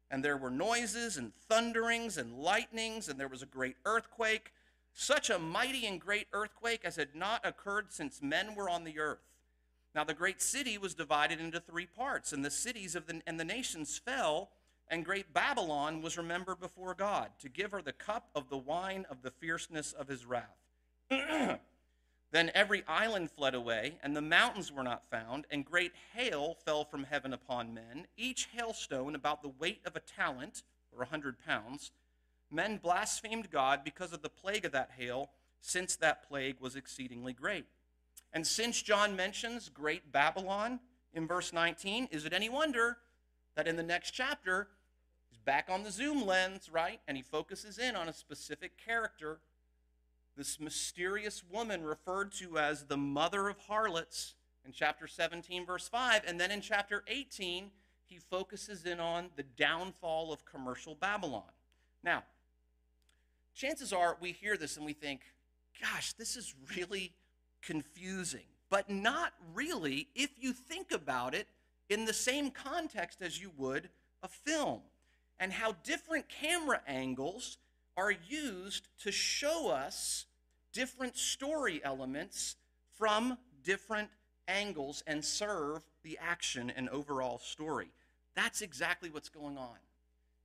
And 0.09 0.23
there 0.23 0.37
were 0.37 0.51
noises 0.51 1.17
and 1.17 1.33
thunderings 1.49 2.17
and 2.17 2.37
lightnings, 2.37 3.09
and 3.09 3.19
there 3.19 3.27
was 3.27 3.41
a 3.41 3.47
great 3.47 3.75
earthquake 3.83 4.51
such 4.99 5.29
a 5.29 5.39
mighty 5.39 5.85
and 5.85 6.01
great 6.01 6.27
earthquake 6.33 6.81
as 6.83 6.95
had 6.95 7.15
not 7.15 7.45
occurred 7.45 7.91
since 7.91 8.21
men 8.21 8.55
were 8.55 8.69
on 8.69 8.83
the 8.83 8.99
earth. 8.99 9.19
Now 9.93 10.03
the 10.03 10.13
great 10.13 10.41
city 10.41 10.77
was 10.77 10.93
divided 10.93 11.39
into 11.39 11.59
three 11.59 11.85
parts, 11.85 12.33
and 12.33 12.43
the 12.43 12.51
cities 12.51 12.95
of 12.95 13.07
the, 13.07 13.21
and 13.25 13.39
the 13.39 13.45
nations 13.45 13.97
fell 13.97 14.49
and 14.89 15.05
great 15.05 15.33
Babylon 15.33 16.01
was 16.01 16.17
remembered 16.17 16.59
before 16.59 16.93
God, 16.93 17.29
to 17.39 17.49
give 17.49 17.71
her 17.71 17.81
the 17.81 17.93
cup 17.93 18.29
of 18.33 18.49
the 18.49 18.57
wine 18.57 19.05
of 19.09 19.21
the 19.21 19.31
fierceness 19.31 19.93
of 19.93 20.07
his 20.07 20.25
wrath. 20.25 20.57
then 21.09 22.51
every 22.53 22.83
island 22.87 23.31
fled 23.31 23.53
away, 23.53 23.97
and 24.01 24.15
the 24.15 24.21
mountains 24.21 24.71
were 24.71 24.83
not 24.83 25.09
found, 25.09 25.45
and 25.51 25.65
great 25.65 25.91
hail 26.13 26.55
fell 26.65 26.85
from 26.85 27.03
heaven 27.03 27.33
upon 27.33 27.73
men, 27.73 28.07
each 28.15 28.47
hailstone 28.53 29.15
about 29.15 29.41
the 29.41 29.51
weight 29.59 29.81
of 29.85 29.95
a 29.95 30.01
talent, 30.01 30.63
or 30.95 31.03
a 31.03 31.07
hundred 31.07 31.35
pounds. 31.45 31.91
Men 32.49 32.77
blasphemed 32.77 33.49
God 33.51 33.81
because 33.83 34.13
of 34.13 34.21
the 34.21 34.29
plague 34.29 34.65
of 34.65 34.71
that 34.71 34.91
hail, 34.97 35.31
since 35.59 35.95
that 35.97 36.27
plague 36.27 36.57
was 36.59 36.75
exceedingly 36.75 37.33
great. 37.33 37.65
And 38.33 38.45
since 38.45 38.81
John 38.81 39.15
mentions 39.15 39.69
great 39.69 40.11
Babylon 40.11 40.79
in 41.13 41.27
verse 41.27 41.51
19, 41.51 42.09
is 42.11 42.25
it 42.25 42.33
any 42.33 42.49
wonder 42.49 42.97
that 43.55 43.67
in 43.67 43.75
the 43.75 43.83
next 43.83 44.11
chapter, 44.11 44.67
he's 45.29 45.39
back 45.39 45.67
on 45.69 45.83
the 45.83 45.91
zoom 45.91 46.25
lens, 46.25 46.69
right? 46.71 46.99
And 47.07 47.17
he 47.17 47.23
focuses 47.23 47.77
in 47.79 47.95
on 47.95 48.07
a 48.07 48.13
specific 48.13 48.73
character, 48.77 49.39
this 50.35 50.59
mysterious 50.59 51.43
woman 51.49 51.83
referred 51.83 52.31
to 52.33 52.59
as 52.59 52.85
the 52.85 52.97
mother 52.97 53.49
of 53.49 53.57
harlots 53.57 54.35
in 54.63 54.71
chapter 54.71 55.07
17, 55.07 55.65
verse 55.65 55.87
5. 55.87 56.21
And 56.27 56.39
then 56.39 56.51
in 56.51 56.61
chapter 56.61 57.03
18, 57.07 57.71
he 58.05 58.17
focuses 58.17 58.85
in 58.85 58.99
on 58.99 59.29
the 59.35 59.43
downfall 59.43 60.31
of 60.31 60.45
commercial 60.45 60.93
Babylon. 60.93 61.49
Now, 62.03 62.23
chances 63.57 63.91
are 63.91 64.17
we 64.21 64.31
hear 64.31 64.55
this 64.55 64.77
and 64.77 64.85
we 64.85 64.93
think, 64.93 65.21
gosh, 65.81 66.13
this 66.13 66.37
is 66.37 66.53
really 66.75 67.11
confusing. 67.61 68.45
But 68.69 68.89
not 68.89 69.33
really 69.53 70.07
if 70.15 70.29
you 70.39 70.53
think 70.53 70.91
about 70.91 71.33
it 71.33 71.47
in 71.89 72.05
the 72.05 72.13
same 72.13 72.51
context 72.51 73.21
as 73.21 73.41
you 73.41 73.51
would 73.57 73.89
a 74.21 74.27
film 74.27 74.81
and 75.39 75.51
how 75.51 75.73
different 75.83 76.27
camera 76.29 76.81
angles 76.87 77.57
are 77.95 78.13
used 78.27 78.87
to 79.03 79.11
show 79.11 79.69
us 79.69 80.25
different 80.73 81.17
story 81.17 81.81
elements 81.83 82.55
from 82.97 83.37
different 83.63 84.09
angles 84.47 85.03
and 85.07 85.23
serve 85.23 85.81
the 86.03 86.17
action 86.21 86.71
and 86.75 86.89
overall 86.89 87.39
story. 87.39 87.89
That's 88.35 88.61
exactly 88.61 89.09
what's 89.09 89.29
going 89.29 89.57
on 89.57 89.77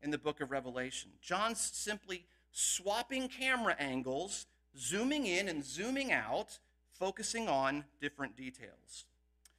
in 0.00 0.10
the 0.10 0.18
book 0.18 0.40
of 0.40 0.50
Revelation. 0.50 1.10
John's 1.20 1.60
simply 1.60 2.24
swapping 2.52 3.28
camera 3.28 3.74
angles, 3.78 4.46
zooming 4.78 5.26
in 5.26 5.48
and 5.48 5.64
zooming 5.64 6.12
out, 6.12 6.58
focusing 6.92 7.48
on 7.48 7.84
different 8.00 8.36
details. 8.36 9.06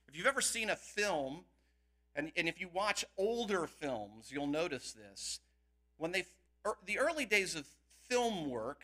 If 0.08 0.18
you've 0.18 0.28
ever 0.28 0.42
seen 0.42 0.70
a 0.70 0.76
film, 0.76 1.42
and, 2.16 2.32
and 2.38 2.48
if 2.48 2.62
you 2.62 2.70
watch 2.72 3.04
older 3.18 3.68
films, 3.68 4.32
you'll 4.32 4.48
notice 4.48 4.94
this. 4.94 5.40
When 5.98 6.12
they, 6.12 6.26
er, 6.66 6.76
the 6.86 7.00
early 7.00 7.26
days 7.26 7.56
of 7.56 7.66
film 8.08 8.50
work 8.50 8.84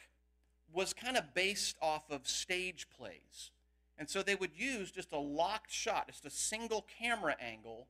was 0.74 0.94
kind 0.94 1.18
of 1.18 1.34
based 1.34 1.78
off 1.82 2.10
of 2.10 2.28
stage 2.28 2.88
plays. 2.98 3.52
And 3.98 4.10
so 4.10 4.24
they 4.24 4.36
would 4.36 4.52
use 4.56 4.92
just 4.92 5.12
a 5.12 5.18
locked 5.18 5.72
shot, 5.72 6.08
just 6.08 6.26
a 6.26 6.30
single 6.30 6.86
camera 7.00 7.36
angle 7.40 7.88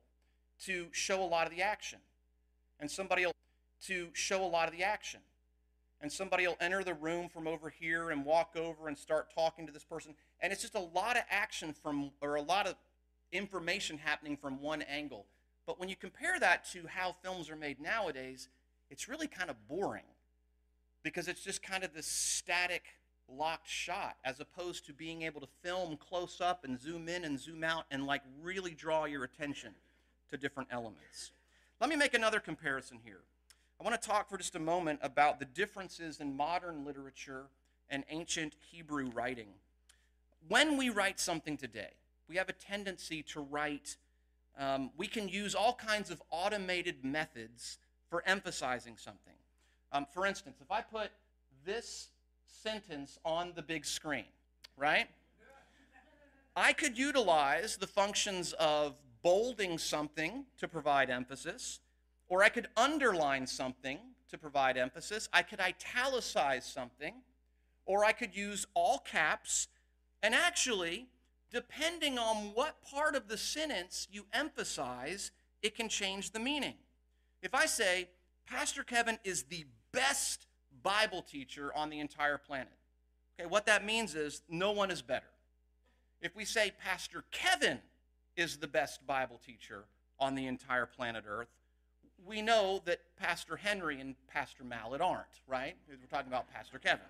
to 0.64 0.88
show 0.92 1.22
a 1.22 1.24
lot 1.24 1.46
of 1.46 1.54
the 1.54 1.62
action. 1.62 2.00
And 2.78 2.90
somebody 2.90 3.24
will 3.24 3.32
to 3.86 4.08
show 4.12 4.44
a 4.44 4.46
lot 4.46 4.68
of 4.68 4.76
the 4.76 4.84
action. 4.84 5.20
And 6.02 6.10
somebody 6.10 6.46
will 6.46 6.56
enter 6.60 6.82
the 6.82 6.94
room 6.94 7.28
from 7.28 7.46
over 7.46 7.68
here 7.68 8.10
and 8.10 8.24
walk 8.24 8.56
over 8.56 8.88
and 8.88 8.96
start 8.96 9.34
talking 9.34 9.66
to 9.66 9.72
this 9.72 9.84
person. 9.84 10.14
And 10.40 10.52
it's 10.52 10.62
just 10.62 10.74
a 10.74 10.80
lot 10.80 11.16
of 11.16 11.24
action 11.28 11.74
from, 11.74 12.12
or 12.22 12.36
a 12.36 12.42
lot 12.42 12.66
of 12.66 12.74
information 13.32 13.98
happening 13.98 14.36
from 14.36 14.60
one 14.60 14.82
angle. 14.82 15.26
But 15.66 15.78
when 15.78 15.88
you 15.88 15.96
compare 15.96 16.40
that 16.40 16.64
to 16.72 16.86
how 16.86 17.16
films 17.22 17.50
are 17.50 17.56
made 17.56 17.80
nowadays, 17.80 18.48
it's 18.90 19.08
really 19.08 19.28
kind 19.28 19.50
of 19.50 19.68
boring 19.68 20.04
because 21.02 21.28
it's 21.28 21.42
just 21.42 21.62
kind 21.62 21.84
of 21.84 21.94
this 21.94 22.06
static 22.06 22.82
locked 23.28 23.68
shot 23.68 24.16
as 24.24 24.40
opposed 24.40 24.84
to 24.86 24.92
being 24.92 25.22
able 25.22 25.40
to 25.40 25.46
film 25.62 25.96
close 25.96 26.40
up 26.40 26.64
and 26.64 26.80
zoom 26.80 27.08
in 27.08 27.24
and 27.24 27.38
zoom 27.38 27.62
out 27.62 27.84
and 27.90 28.06
like 28.06 28.22
really 28.42 28.72
draw 28.72 29.04
your 29.04 29.24
attention 29.24 29.72
to 30.30 30.36
different 30.36 30.68
elements. 30.72 31.32
Let 31.80 31.88
me 31.88 31.96
make 31.96 32.14
another 32.14 32.40
comparison 32.40 32.98
here. 33.04 33.20
I 33.80 33.82
want 33.82 34.00
to 34.00 34.08
talk 34.08 34.28
for 34.28 34.36
just 34.36 34.54
a 34.56 34.60
moment 34.60 35.00
about 35.02 35.38
the 35.38 35.46
differences 35.46 36.20
in 36.20 36.36
modern 36.36 36.84
literature 36.84 37.46
and 37.88 38.04
ancient 38.10 38.54
Hebrew 38.70 39.08
writing. 39.14 39.48
When 40.48 40.76
we 40.76 40.90
write 40.90 41.18
something 41.18 41.56
today, 41.56 41.92
we 42.28 42.36
have 42.36 42.50
a 42.50 42.52
tendency 42.52 43.22
to 43.22 43.40
write, 43.40 43.96
um, 44.58 44.90
we 44.98 45.06
can 45.06 45.30
use 45.30 45.54
all 45.54 45.72
kinds 45.72 46.10
of 46.10 46.22
automated 46.30 47.06
methods 47.06 47.78
for 48.10 48.22
emphasizing 48.26 48.98
something. 48.98 49.32
Um, 49.92 50.04
for 50.12 50.26
instance, 50.26 50.58
if 50.60 50.70
I 50.70 50.82
put 50.82 51.10
this 51.64 52.08
sentence 52.46 53.18
on 53.24 53.52
the 53.56 53.62
big 53.62 53.86
screen, 53.86 54.26
right? 54.76 55.08
I 56.54 56.74
could 56.74 56.98
utilize 56.98 57.78
the 57.78 57.86
functions 57.86 58.52
of 58.58 58.96
bolding 59.22 59.78
something 59.78 60.44
to 60.58 60.68
provide 60.68 61.08
emphasis, 61.08 61.80
or 62.30 62.42
I 62.42 62.48
could 62.48 62.68
underline 62.76 63.46
something 63.46 63.98
to 64.30 64.38
provide 64.38 64.78
emphasis. 64.78 65.28
I 65.32 65.42
could 65.42 65.60
italicize 65.60 66.64
something, 66.64 67.14
or 67.84 68.04
I 68.04 68.12
could 68.12 68.34
use 68.34 68.66
all 68.72 68.98
caps. 68.98 69.66
And 70.22 70.34
actually, 70.34 71.08
depending 71.50 72.18
on 72.18 72.52
what 72.54 72.82
part 72.88 73.16
of 73.16 73.28
the 73.28 73.36
sentence 73.36 74.06
you 74.10 74.26
emphasize, 74.32 75.32
it 75.60 75.74
can 75.74 75.88
change 75.88 76.30
the 76.30 76.38
meaning. 76.38 76.74
If 77.42 77.54
I 77.54 77.66
say, 77.66 78.08
Pastor 78.46 78.84
Kevin 78.84 79.18
is 79.24 79.42
the 79.42 79.66
best 79.92 80.46
Bible 80.82 81.22
teacher 81.22 81.72
on 81.74 81.90
the 81.90 81.98
entire 81.98 82.38
planet. 82.38 82.68
Okay, 83.38 83.48
what 83.48 83.66
that 83.66 83.84
means 83.84 84.14
is 84.14 84.42
no 84.48 84.70
one 84.70 84.90
is 84.90 85.02
better. 85.02 85.26
If 86.20 86.36
we 86.36 86.44
say 86.44 86.72
Pastor 86.84 87.24
Kevin 87.32 87.80
is 88.36 88.58
the 88.58 88.68
best 88.68 89.04
Bible 89.06 89.40
teacher 89.44 89.84
on 90.18 90.34
the 90.34 90.46
entire 90.46 90.86
planet 90.86 91.24
Earth, 91.26 91.48
we 92.26 92.42
know 92.42 92.82
that 92.84 93.00
Pastor 93.16 93.56
Henry 93.56 94.00
and 94.00 94.14
Pastor 94.28 94.64
Mallet 94.64 95.00
aren't, 95.00 95.26
right? 95.46 95.76
We're 95.88 95.96
talking 96.10 96.28
about 96.28 96.52
Pastor 96.52 96.78
Kevin. 96.78 97.06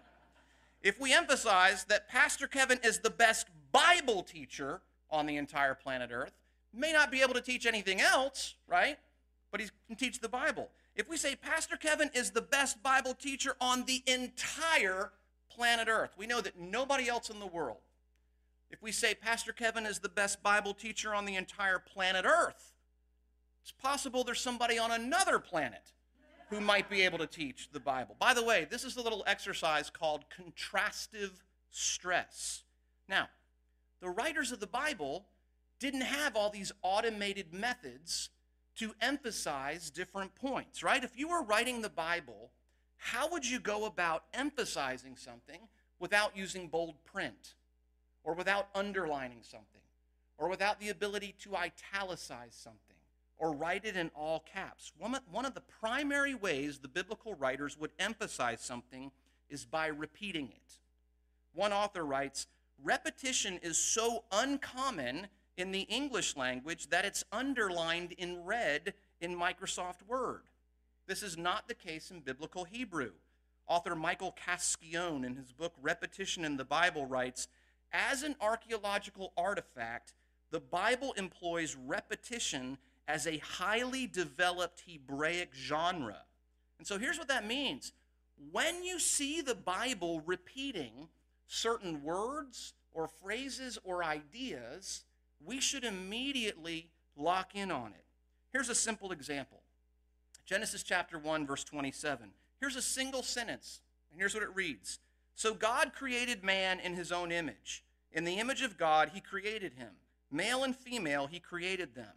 If 0.82 0.98
we 0.98 1.12
emphasize 1.12 1.84
that 1.84 2.08
Pastor 2.08 2.46
Kevin 2.46 2.80
is 2.82 3.00
the 3.00 3.10
best 3.10 3.48
Bible 3.72 4.22
teacher 4.22 4.80
on 5.10 5.26
the 5.26 5.36
entire 5.36 5.74
planet 5.74 6.10
Earth, 6.12 6.32
may 6.72 6.92
not 6.92 7.10
be 7.10 7.20
able 7.20 7.34
to 7.34 7.40
teach 7.40 7.66
anything 7.66 8.00
else, 8.00 8.54
right? 8.66 8.98
But 9.50 9.60
he 9.60 9.68
can 9.86 9.96
teach 9.96 10.20
the 10.20 10.28
Bible. 10.28 10.70
If 10.96 11.08
we 11.08 11.16
say 11.16 11.36
Pastor 11.36 11.76
Kevin 11.76 12.10
is 12.14 12.30
the 12.30 12.42
best 12.42 12.82
Bible 12.82 13.14
teacher 13.14 13.56
on 13.60 13.84
the 13.84 14.02
entire 14.06 15.12
planet 15.50 15.88
Earth, 15.88 16.14
we 16.16 16.26
know 16.26 16.40
that 16.40 16.58
nobody 16.58 17.08
else 17.08 17.28
in 17.30 17.40
the 17.40 17.46
world. 17.46 17.78
If 18.70 18.82
we 18.82 18.92
say 18.92 19.14
Pastor 19.14 19.52
Kevin 19.52 19.84
is 19.84 19.98
the 19.98 20.08
best 20.08 20.42
Bible 20.42 20.74
teacher 20.74 21.14
on 21.14 21.24
the 21.24 21.36
entire 21.36 21.78
planet 21.78 22.24
Earth, 22.24 22.72
it's 23.62 23.72
possible 23.72 24.24
there's 24.24 24.40
somebody 24.40 24.78
on 24.78 24.90
another 24.90 25.38
planet 25.38 25.92
who 26.48 26.60
might 26.60 26.90
be 26.90 27.02
able 27.02 27.18
to 27.18 27.26
teach 27.26 27.68
the 27.72 27.80
Bible. 27.80 28.16
By 28.18 28.34
the 28.34 28.44
way, 28.44 28.66
this 28.68 28.84
is 28.84 28.96
a 28.96 29.02
little 29.02 29.22
exercise 29.26 29.88
called 29.88 30.24
contrastive 30.36 31.30
stress. 31.70 32.64
Now, 33.08 33.28
the 34.00 34.10
writers 34.10 34.50
of 34.50 34.60
the 34.60 34.66
Bible 34.66 35.26
didn't 35.78 36.00
have 36.02 36.34
all 36.34 36.50
these 36.50 36.72
automated 36.82 37.52
methods 37.52 38.30
to 38.76 38.94
emphasize 39.00 39.90
different 39.90 40.34
points, 40.34 40.82
right? 40.82 41.04
If 41.04 41.16
you 41.16 41.28
were 41.28 41.42
writing 41.42 41.82
the 41.82 41.88
Bible, 41.88 42.50
how 42.96 43.30
would 43.30 43.46
you 43.46 43.60
go 43.60 43.84
about 43.84 44.24
emphasizing 44.34 45.16
something 45.16 45.60
without 45.98 46.36
using 46.36 46.68
bold 46.68 47.04
print 47.04 47.54
or 48.24 48.34
without 48.34 48.68
underlining 48.74 49.42
something 49.42 49.80
or 50.38 50.48
without 50.48 50.80
the 50.80 50.88
ability 50.88 51.34
to 51.40 51.56
italicize 51.56 52.54
something 52.54 52.96
or 53.40 53.52
write 53.52 53.84
it 53.84 53.96
in 53.96 54.10
all 54.14 54.44
caps? 54.52 54.92
One 54.98 55.44
of 55.44 55.54
the 55.54 55.62
primary 55.80 56.34
ways 56.34 56.78
the 56.78 56.88
biblical 56.88 57.34
writers 57.34 57.76
would 57.76 57.90
emphasize 57.98 58.60
something 58.60 59.10
is 59.48 59.64
by 59.64 59.88
repeating 59.88 60.50
it. 60.50 60.78
One 61.52 61.72
author 61.72 62.04
writes, 62.04 62.46
Repetition 62.82 63.58
is 63.62 63.76
so 63.76 64.24
uncommon 64.30 65.26
in 65.56 65.72
the 65.72 65.80
English 65.80 66.36
language 66.36 66.88
that 66.88 67.04
it's 67.04 67.24
underlined 67.32 68.12
in 68.12 68.44
red 68.44 68.94
in 69.20 69.36
Microsoft 69.36 70.06
Word. 70.06 70.42
This 71.06 71.22
is 71.22 71.36
not 71.36 71.66
the 71.66 71.74
case 71.74 72.10
in 72.10 72.20
biblical 72.20 72.64
Hebrew. 72.64 73.12
Author 73.66 73.94
Michael 73.94 74.36
Cascione, 74.46 75.24
in 75.24 75.36
his 75.36 75.52
book 75.52 75.74
Repetition 75.80 76.44
in 76.44 76.56
the 76.56 76.64
Bible, 76.64 77.06
writes 77.06 77.48
As 77.92 78.22
an 78.22 78.36
archaeological 78.40 79.32
artifact, 79.36 80.14
the 80.50 80.60
Bible 80.60 81.12
employs 81.16 81.76
repetition 81.76 82.78
as 83.10 83.26
a 83.26 83.38
highly 83.38 84.06
developed 84.06 84.84
Hebraic 84.86 85.50
genre. 85.54 86.18
And 86.78 86.86
so 86.86 86.96
here's 86.96 87.18
what 87.18 87.28
that 87.28 87.46
means 87.46 87.92
when 88.52 88.84
you 88.84 88.98
see 88.98 89.40
the 89.40 89.54
Bible 89.54 90.22
repeating 90.24 91.08
certain 91.46 92.02
words 92.02 92.72
or 92.92 93.08
phrases 93.08 93.78
or 93.84 94.04
ideas, 94.04 95.04
we 95.44 95.60
should 95.60 95.84
immediately 95.84 96.88
lock 97.16 97.54
in 97.54 97.70
on 97.70 97.88
it. 97.88 98.04
Here's 98.52 98.68
a 98.68 98.74
simple 98.74 99.12
example 99.12 99.60
Genesis 100.46 100.82
chapter 100.82 101.18
1, 101.18 101.46
verse 101.46 101.64
27. 101.64 102.30
Here's 102.60 102.76
a 102.76 102.82
single 102.82 103.22
sentence, 103.22 103.80
and 104.10 104.20
here's 104.20 104.34
what 104.34 104.44
it 104.44 104.54
reads 104.54 105.00
So 105.34 105.52
God 105.52 105.92
created 105.94 106.44
man 106.44 106.78
in 106.78 106.94
his 106.94 107.10
own 107.10 107.32
image. 107.32 107.84
In 108.12 108.24
the 108.24 108.38
image 108.38 108.62
of 108.62 108.78
God, 108.78 109.10
he 109.14 109.20
created 109.20 109.74
him. 109.74 109.90
Male 110.30 110.62
and 110.64 110.76
female, 110.76 111.26
he 111.26 111.40
created 111.40 111.94
them. 111.94 112.14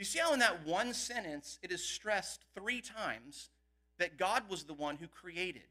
You 0.00 0.06
see 0.06 0.18
how 0.18 0.32
in 0.32 0.38
that 0.38 0.66
one 0.66 0.94
sentence 0.94 1.58
it 1.62 1.70
is 1.70 1.84
stressed 1.84 2.46
three 2.54 2.80
times 2.80 3.50
that 3.98 4.16
God 4.16 4.44
was 4.48 4.64
the 4.64 4.72
one 4.72 4.96
who 4.96 5.06
created 5.06 5.68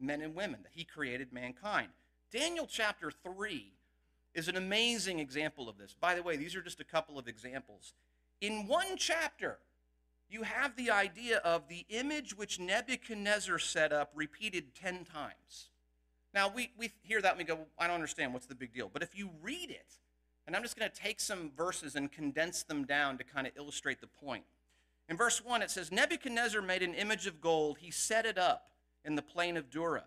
men 0.00 0.22
and 0.22 0.34
women, 0.34 0.64
that 0.64 0.72
he 0.74 0.82
created 0.82 1.32
mankind? 1.32 1.90
Daniel 2.32 2.66
chapter 2.68 3.12
3 3.12 3.72
is 4.34 4.48
an 4.48 4.56
amazing 4.56 5.20
example 5.20 5.68
of 5.68 5.78
this. 5.78 5.94
By 5.94 6.16
the 6.16 6.22
way, 6.24 6.36
these 6.36 6.56
are 6.56 6.62
just 6.62 6.80
a 6.80 6.84
couple 6.84 7.16
of 7.16 7.28
examples. 7.28 7.92
In 8.40 8.66
one 8.66 8.96
chapter, 8.96 9.58
you 10.28 10.42
have 10.42 10.74
the 10.74 10.90
idea 10.90 11.36
of 11.38 11.68
the 11.68 11.86
image 11.90 12.36
which 12.36 12.58
Nebuchadnezzar 12.58 13.60
set 13.60 13.92
up 13.92 14.10
repeated 14.16 14.74
10 14.74 15.04
times. 15.04 15.68
Now, 16.34 16.48
we, 16.52 16.72
we 16.76 16.90
hear 17.02 17.22
that 17.22 17.30
and 17.30 17.38
we 17.38 17.44
go, 17.44 17.60
I 17.78 17.86
don't 17.86 17.94
understand. 17.94 18.32
What's 18.32 18.46
the 18.46 18.56
big 18.56 18.74
deal? 18.74 18.90
But 18.92 19.04
if 19.04 19.16
you 19.16 19.30
read 19.40 19.70
it, 19.70 20.00
and 20.46 20.54
I'm 20.54 20.62
just 20.62 20.78
going 20.78 20.90
to 20.90 21.00
take 21.00 21.20
some 21.20 21.50
verses 21.56 21.96
and 21.96 22.10
condense 22.10 22.62
them 22.62 22.84
down 22.84 23.18
to 23.18 23.24
kind 23.24 23.46
of 23.46 23.52
illustrate 23.56 24.00
the 24.00 24.06
point. 24.06 24.44
In 25.08 25.16
verse 25.16 25.44
1, 25.44 25.62
it 25.62 25.70
says 25.70 25.92
Nebuchadnezzar 25.92 26.62
made 26.62 26.82
an 26.82 26.94
image 26.94 27.26
of 27.26 27.40
gold. 27.40 27.78
He 27.80 27.90
set 27.90 28.26
it 28.26 28.38
up 28.38 28.68
in 29.04 29.16
the 29.16 29.22
plain 29.22 29.56
of 29.56 29.70
Dura. 29.70 30.04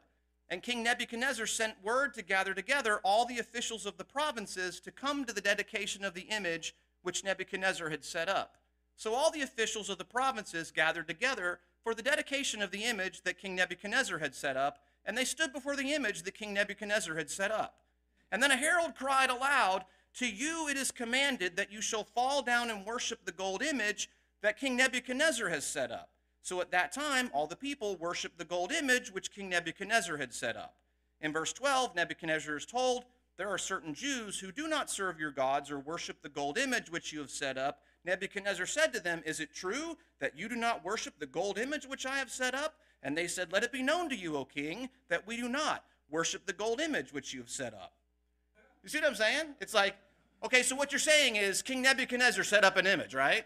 And 0.50 0.64
King 0.64 0.82
Nebuchadnezzar 0.82 1.46
sent 1.46 1.84
word 1.84 2.14
to 2.14 2.22
gather 2.22 2.54
together 2.54 3.00
all 3.04 3.26
the 3.26 3.40
officials 3.40 3.86
of 3.86 3.98
the 3.98 4.06
provinces 4.06 4.80
to 4.82 4.92
come 4.92 5.26
to 5.26 5.34
the 5.34 5.42
dedication 5.42 6.06
of 6.06 6.14
the 6.14 6.22
image 6.22 6.74
which 7.02 7.24
Nebuchadnezzar 7.24 7.90
had 7.90 8.04
set 8.04 8.30
up. 8.30 8.56
So 8.96 9.14
all 9.14 9.30
the 9.30 9.42
officials 9.42 9.90
of 9.90 9.98
the 9.98 10.06
provinces 10.06 10.72
gathered 10.72 11.08
together 11.08 11.60
for 11.84 11.94
the 11.94 12.02
dedication 12.02 12.62
of 12.62 12.72
the 12.72 12.84
image 12.84 13.22
that 13.22 13.38
King 13.38 13.56
Nebuchadnezzar 13.56 14.18
had 14.20 14.34
set 14.34 14.58
up, 14.58 14.80
and 15.06 15.18
they 15.18 15.26
stood 15.26 15.54
before 15.54 15.76
the 15.76 15.94
image 15.94 16.24
that 16.24 16.34
King 16.34 16.54
Nebuchadnezzar 16.54 17.16
had 17.16 17.30
set 17.30 17.52
up. 17.52 17.76
And 18.32 18.42
then 18.42 18.52
a 18.52 18.58
herald 18.58 18.96
cried 18.96 19.30
aloud, 19.30 19.86
To 20.18 20.28
you 20.28 20.68
it 20.68 20.78
is 20.78 20.90
commanded 20.90 21.56
that 21.58 21.72
you 21.72 21.80
shall 21.80 22.04
fall 22.04 22.42
down 22.42 22.72
and 22.72 22.84
worship 22.84 23.24
the 23.24 23.32
gold 23.32 23.62
image 23.62 24.10
that 24.42 24.60
King 24.60 24.76
Nebuchadnezzar 24.76 25.48
has 25.50 25.64
set 25.64 25.92
up. 25.92 26.10
So 26.42 26.60
at 26.60 26.72
that 26.72 26.92
time, 26.92 27.30
all 27.34 27.46
the 27.46 27.56
people 27.56 27.98
worshiped 27.98 28.40
the 28.40 28.46
gold 28.46 28.72
image 28.72 29.12
which 29.12 29.32
King 29.32 29.50
Nebuchadnezzar 29.50 30.18
had 30.18 30.34
set 30.34 30.58
up. 30.58 30.76
In 31.22 31.32
verse 31.32 31.54
12, 31.54 31.96
Nebuchadnezzar 31.96 32.56
is 32.58 32.66
told, 32.66 33.06
There 33.38 33.50
are 33.50 33.60
certain 33.60 33.94
Jews 33.94 34.40
who 34.40 34.52
do 34.52 34.68
not 34.68 34.90
serve 34.90 35.20
your 35.20 35.30
gods 35.30 35.70
or 35.70 35.78
worship 35.78 36.24
the 36.24 36.30
gold 36.30 36.58
image 36.58 36.90
which 36.90 37.14
you 37.14 37.20
have 37.20 37.30
set 37.30 37.58
up. 37.58 37.82
Nebuchadnezzar 38.04 38.66
said 38.66 38.94
to 38.94 39.00
them, 39.00 39.22
Is 39.24 39.40
it 39.40 39.54
true 39.54 39.98
that 40.20 40.36
you 40.36 40.50
do 40.50 40.56
not 40.56 40.84
worship 40.84 41.20
the 41.20 41.28
gold 41.28 41.60
image 41.60 41.86
which 41.86 42.08
I 42.08 42.18
have 42.18 42.32
set 42.32 42.56
up? 42.56 42.76
And 43.04 43.16
they 43.16 43.28
said, 43.28 43.52
Let 43.52 43.64
it 43.64 43.72
be 43.72 43.84
known 43.84 44.10
to 44.10 44.16
you, 44.16 44.36
O 44.36 44.46
king, 44.46 44.90
that 45.10 45.28
we 45.28 45.38
do 45.38 45.48
not 45.48 45.84
worship 46.10 46.48
the 46.48 46.54
gold 46.54 46.82
image 46.82 47.14
which 47.14 47.36
you 47.36 47.42
have 47.42 47.52
set 47.52 47.76
up. 47.76 47.94
You 48.82 48.90
see 48.90 49.00
what 49.00 49.08
I'm 49.08 49.16
saying? 49.16 49.56
It's 49.60 49.74
like, 49.74 49.96
okay, 50.44 50.64
so 50.64 50.76
what 50.76 50.92
you're 50.92 51.00
saying 51.00 51.36
is 51.36 51.62
King 51.62 51.82
Nebuchadnezzar 51.82 52.44
set 52.44 52.64
up 52.64 52.78
an 52.78 52.88
image, 52.88 53.14
right? 53.14 53.46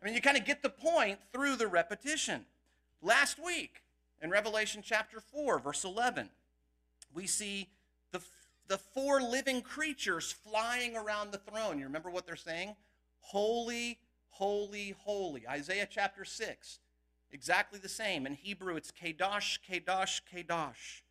I 0.00 0.04
mean, 0.04 0.14
you 0.14 0.20
kind 0.20 0.36
of 0.36 0.44
get 0.44 0.62
the 0.62 0.68
point 0.68 1.18
through 1.32 1.56
the 1.56 1.66
repetition. 1.66 2.44
Last 3.00 3.42
week, 3.42 3.82
in 4.22 4.30
Revelation 4.30 4.82
chapter 4.84 5.20
4, 5.20 5.58
verse 5.58 5.84
11, 5.84 6.30
we 7.14 7.26
see 7.26 7.68
the, 8.12 8.20
the 8.68 8.78
four 8.78 9.20
living 9.20 9.62
creatures 9.62 10.32
flying 10.32 10.96
around 10.96 11.30
the 11.32 11.38
throne. 11.38 11.78
You 11.78 11.84
remember 11.84 12.10
what 12.10 12.26
they're 12.26 12.36
saying? 12.36 12.76
Holy, 13.20 13.98
holy, 14.30 14.94
holy. 14.98 15.48
Isaiah 15.48 15.88
chapter 15.90 16.24
6, 16.24 16.80
exactly 17.30 17.78
the 17.78 17.88
same. 17.88 18.26
In 18.26 18.34
Hebrew, 18.34 18.76
it's 18.76 18.92
Kadosh, 18.92 19.58
Kadosh, 19.70 20.20
Kadosh. 20.32 21.02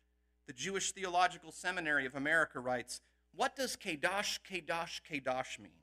The 0.46 0.52
Jewish 0.52 0.92
Theological 0.92 1.52
Seminary 1.52 2.06
of 2.06 2.14
America 2.14 2.60
writes, 2.60 3.00
What 3.36 3.56
does 3.56 3.76
Kadosh, 3.76 4.38
Kadosh, 4.48 5.00
Kadosh 5.10 5.58
mean? 5.58 5.82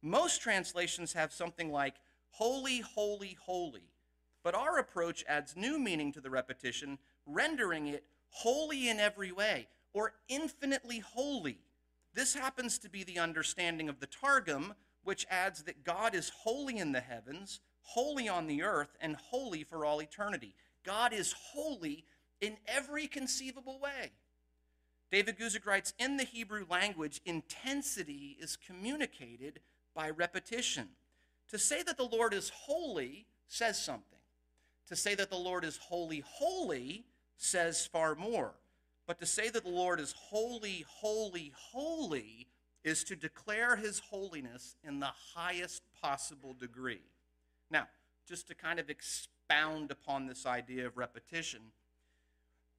Most 0.00 0.40
translations 0.40 1.12
have 1.12 1.32
something 1.32 1.70
like 1.70 1.94
holy, 2.30 2.80
holy, 2.80 3.36
holy. 3.44 3.90
But 4.42 4.54
our 4.54 4.78
approach 4.78 5.24
adds 5.28 5.56
new 5.56 5.78
meaning 5.78 6.12
to 6.12 6.20
the 6.20 6.30
repetition, 6.30 6.98
rendering 7.26 7.88
it 7.88 8.04
holy 8.30 8.88
in 8.88 9.00
every 9.00 9.32
way, 9.32 9.68
or 9.92 10.14
infinitely 10.28 11.00
holy. 11.00 11.58
This 12.14 12.34
happens 12.34 12.78
to 12.78 12.88
be 12.88 13.04
the 13.04 13.18
understanding 13.18 13.88
of 13.88 14.00
the 14.00 14.06
Targum, 14.06 14.74
which 15.02 15.26
adds 15.30 15.64
that 15.64 15.84
God 15.84 16.14
is 16.14 16.30
holy 16.30 16.78
in 16.78 16.92
the 16.92 17.00
heavens, 17.00 17.60
holy 17.82 18.28
on 18.28 18.46
the 18.46 18.62
earth, 18.62 18.96
and 19.00 19.16
holy 19.16 19.64
for 19.64 19.84
all 19.84 20.00
eternity. 20.00 20.54
God 20.84 21.12
is 21.12 21.34
holy 21.52 22.04
in 22.40 22.56
every 22.66 23.06
conceivable 23.06 23.78
way. 23.80 24.12
David 25.10 25.38
Guzik 25.38 25.66
writes 25.66 25.94
In 25.98 26.16
the 26.16 26.24
Hebrew 26.24 26.66
language, 26.68 27.20
intensity 27.24 28.36
is 28.40 28.56
communicated 28.56 29.60
by 29.94 30.10
repetition. 30.10 30.88
To 31.50 31.58
say 31.58 31.82
that 31.82 31.96
the 31.96 32.04
Lord 32.04 32.34
is 32.34 32.50
holy 32.50 33.26
says 33.46 33.82
something. 33.82 34.18
To 34.88 34.96
say 34.96 35.14
that 35.14 35.30
the 35.30 35.36
Lord 35.36 35.64
is 35.64 35.78
holy, 35.78 36.22
holy 36.26 37.04
says 37.36 37.86
far 37.86 38.14
more. 38.14 38.52
But 39.06 39.18
to 39.20 39.26
say 39.26 39.48
that 39.48 39.64
the 39.64 39.70
Lord 39.70 40.00
is 40.00 40.14
holy, 40.16 40.84
holy, 40.86 41.52
holy 41.56 42.48
is 42.84 43.04
to 43.04 43.16
declare 43.16 43.76
his 43.76 43.98
holiness 43.98 44.76
in 44.86 45.00
the 45.00 45.10
highest 45.34 45.82
possible 46.00 46.54
degree. 46.54 47.02
Now, 47.70 47.88
just 48.26 48.48
to 48.48 48.54
kind 48.54 48.78
of 48.78 48.90
expound 48.90 49.90
upon 49.90 50.26
this 50.26 50.44
idea 50.44 50.86
of 50.86 50.98
repetition, 50.98 51.60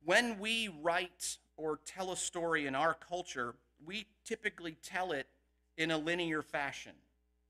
when 0.03 0.39
we 0.39 0.67
write 0.67 1.37
or 1.59 1.79
tell 1.85 2.11
a 2.11 2.17
story 2.17 2.65
in 2.65 2.73
our 2.73 2.93
culture, 2.93 3.53
we 3.85 4.05
typically 4.23 4.77
tell 4.81 5.11
it 5.11 5.27
in 5.77 5.91
a 5.91 5.97
linear 5.97 6.41
fashion, 6.41 6.93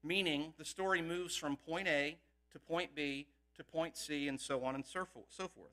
meaning 0.04 0.54
the 0.58 0.66
story 0.66 1.02
moves 1.02 1.36
from 1.36 1.56
point 1.56 1.88
A 1.88 2.18
to 2.52 2.60
point 2.60 2.96
B 2.96 3.28
to 3.56 3.64
point 3.64 3.96
C 3.96 4.28
and 4.28 4.40
so 4.40 4.64
on 4.64 4.76
and 4.76 4.86
so 4.86 5.06
forth. 5.06 5.72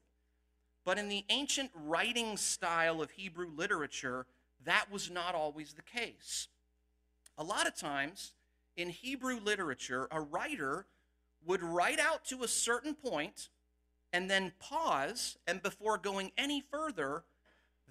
But 0.85 0.99
in 0.99 1.09
the 1.09 1.25
ancient 1.31 1.71
writing 1.75 2.37
style 2.37 3.01
of 3.03 3.13
Hebrew 3.13 3.49
literature, 3.55 4.27
that 4.65 4.87
was 4.91 5.11
not 5.11 5.35
always 5.35 5.73
the 5.73 5.83
case. 5.83 6.49
A 7.39 7.45
lot 7.45 7.67
of 7.67 7.75
times 7.75 8.33
in 8.77 8.91
Hebrew 8.91 9.41
literature, 9.43 10.09
a 10.11 10.21
writer 10.21 10.87
would 11.45 11.63
write 11.63 12.01
out 12.01 12.25
to 12.27 12.43
a 12.43 12.49
certain 12.49 12.95
point 12.95 13.49
and 14.13 14.31
then 14.31 14.53
pause, 14.59 15.37
and 15.47 15.63
before 15.63 15.99
going 15.99 16.33
any 16.39 16.61
further, 16.61 17.25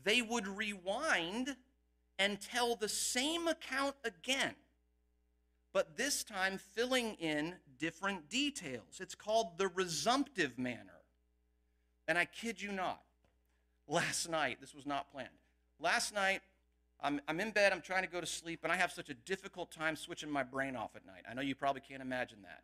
they 0.06 0.22
would 0.22 0.48
rewind 0.48 1.58
and 2.18 2.40
tell 2.40 2.78
the 2.78 2.88
same 2.88 3.50
account 3.50 3.96
again, 4.06 4.56
but 5.74 5.98
this 5.98 6.24
time 6.24 6.58
filling 6.58 7.16
in 7.16 7.56
different 7.78 8.30
details. 8.30 9.00
It's 9.02 9.16
called 9.16 9.58
the 9.58 9.68
resumptive 9.68 10.58
manner. 10.58 11.02
And 12.08 12.18
I 12.18 12.26
kid 12.26 12.62
you 12.62 12.72
not, 12.72 13.02
last 13.88 14.30
night, 14.30 14.60
this 14.62 14.74
was 14.74 14.86
not 14.86 15.12
planned. 15.12 15.28
Last 15.80 16.14
night, 16.14 16.42
I'm, 17.02 17.20
I'm 17.28 17.40
in 17.40 17.52
bed, 17.52 17.74
I'm 17.74 17.82
trying 17.82 18.04
to 18.04 18.10
go 18.10 18.22
to 18.22 18.28
sleep, 18.28 18.62
and 18.64 18.72
I 18.72 18.78
have 18.78 18.92
such 18.92 19.10
a 19.10 19.14
difficult 19.14 19.72
time 19.72 19.96
switching 19.96 20.30
my 20.30 20.44
brain 20.44 20.76
off 20.76 20.96
at 20.96 21.06
night. 21.06 21.24
I 21.30 21.34
know 21.34 21.42
you 21.42 21.56
probably 21.56 21.82
can't 21.82 22.02
imagine 22.02 22.38
that. 22.44 22.62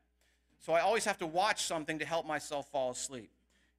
So 0.60 0.74
I 0.74 0.82
always 0.82 1.06
have 1.06 1.18
to 1.18 1.28
watch 1.28 1.64
something 1.64 2.00
to 2.00 2.06
help 2.06 2.26
myself 2.26 2.70
fall 2.72 2.92
asleep. 2.92 3.32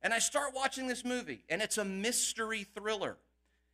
And 0.03 0.12
I 0.12 0.18
start 0.18 0.53
watching 0.53 0.88
this 0.88 1.05
movie, 1.05 1.44
and 1.48 1.62
it's 1.62 1.79
a 1.79 1.85
mystery 1.85 2.66
thriller. 2.75 3.16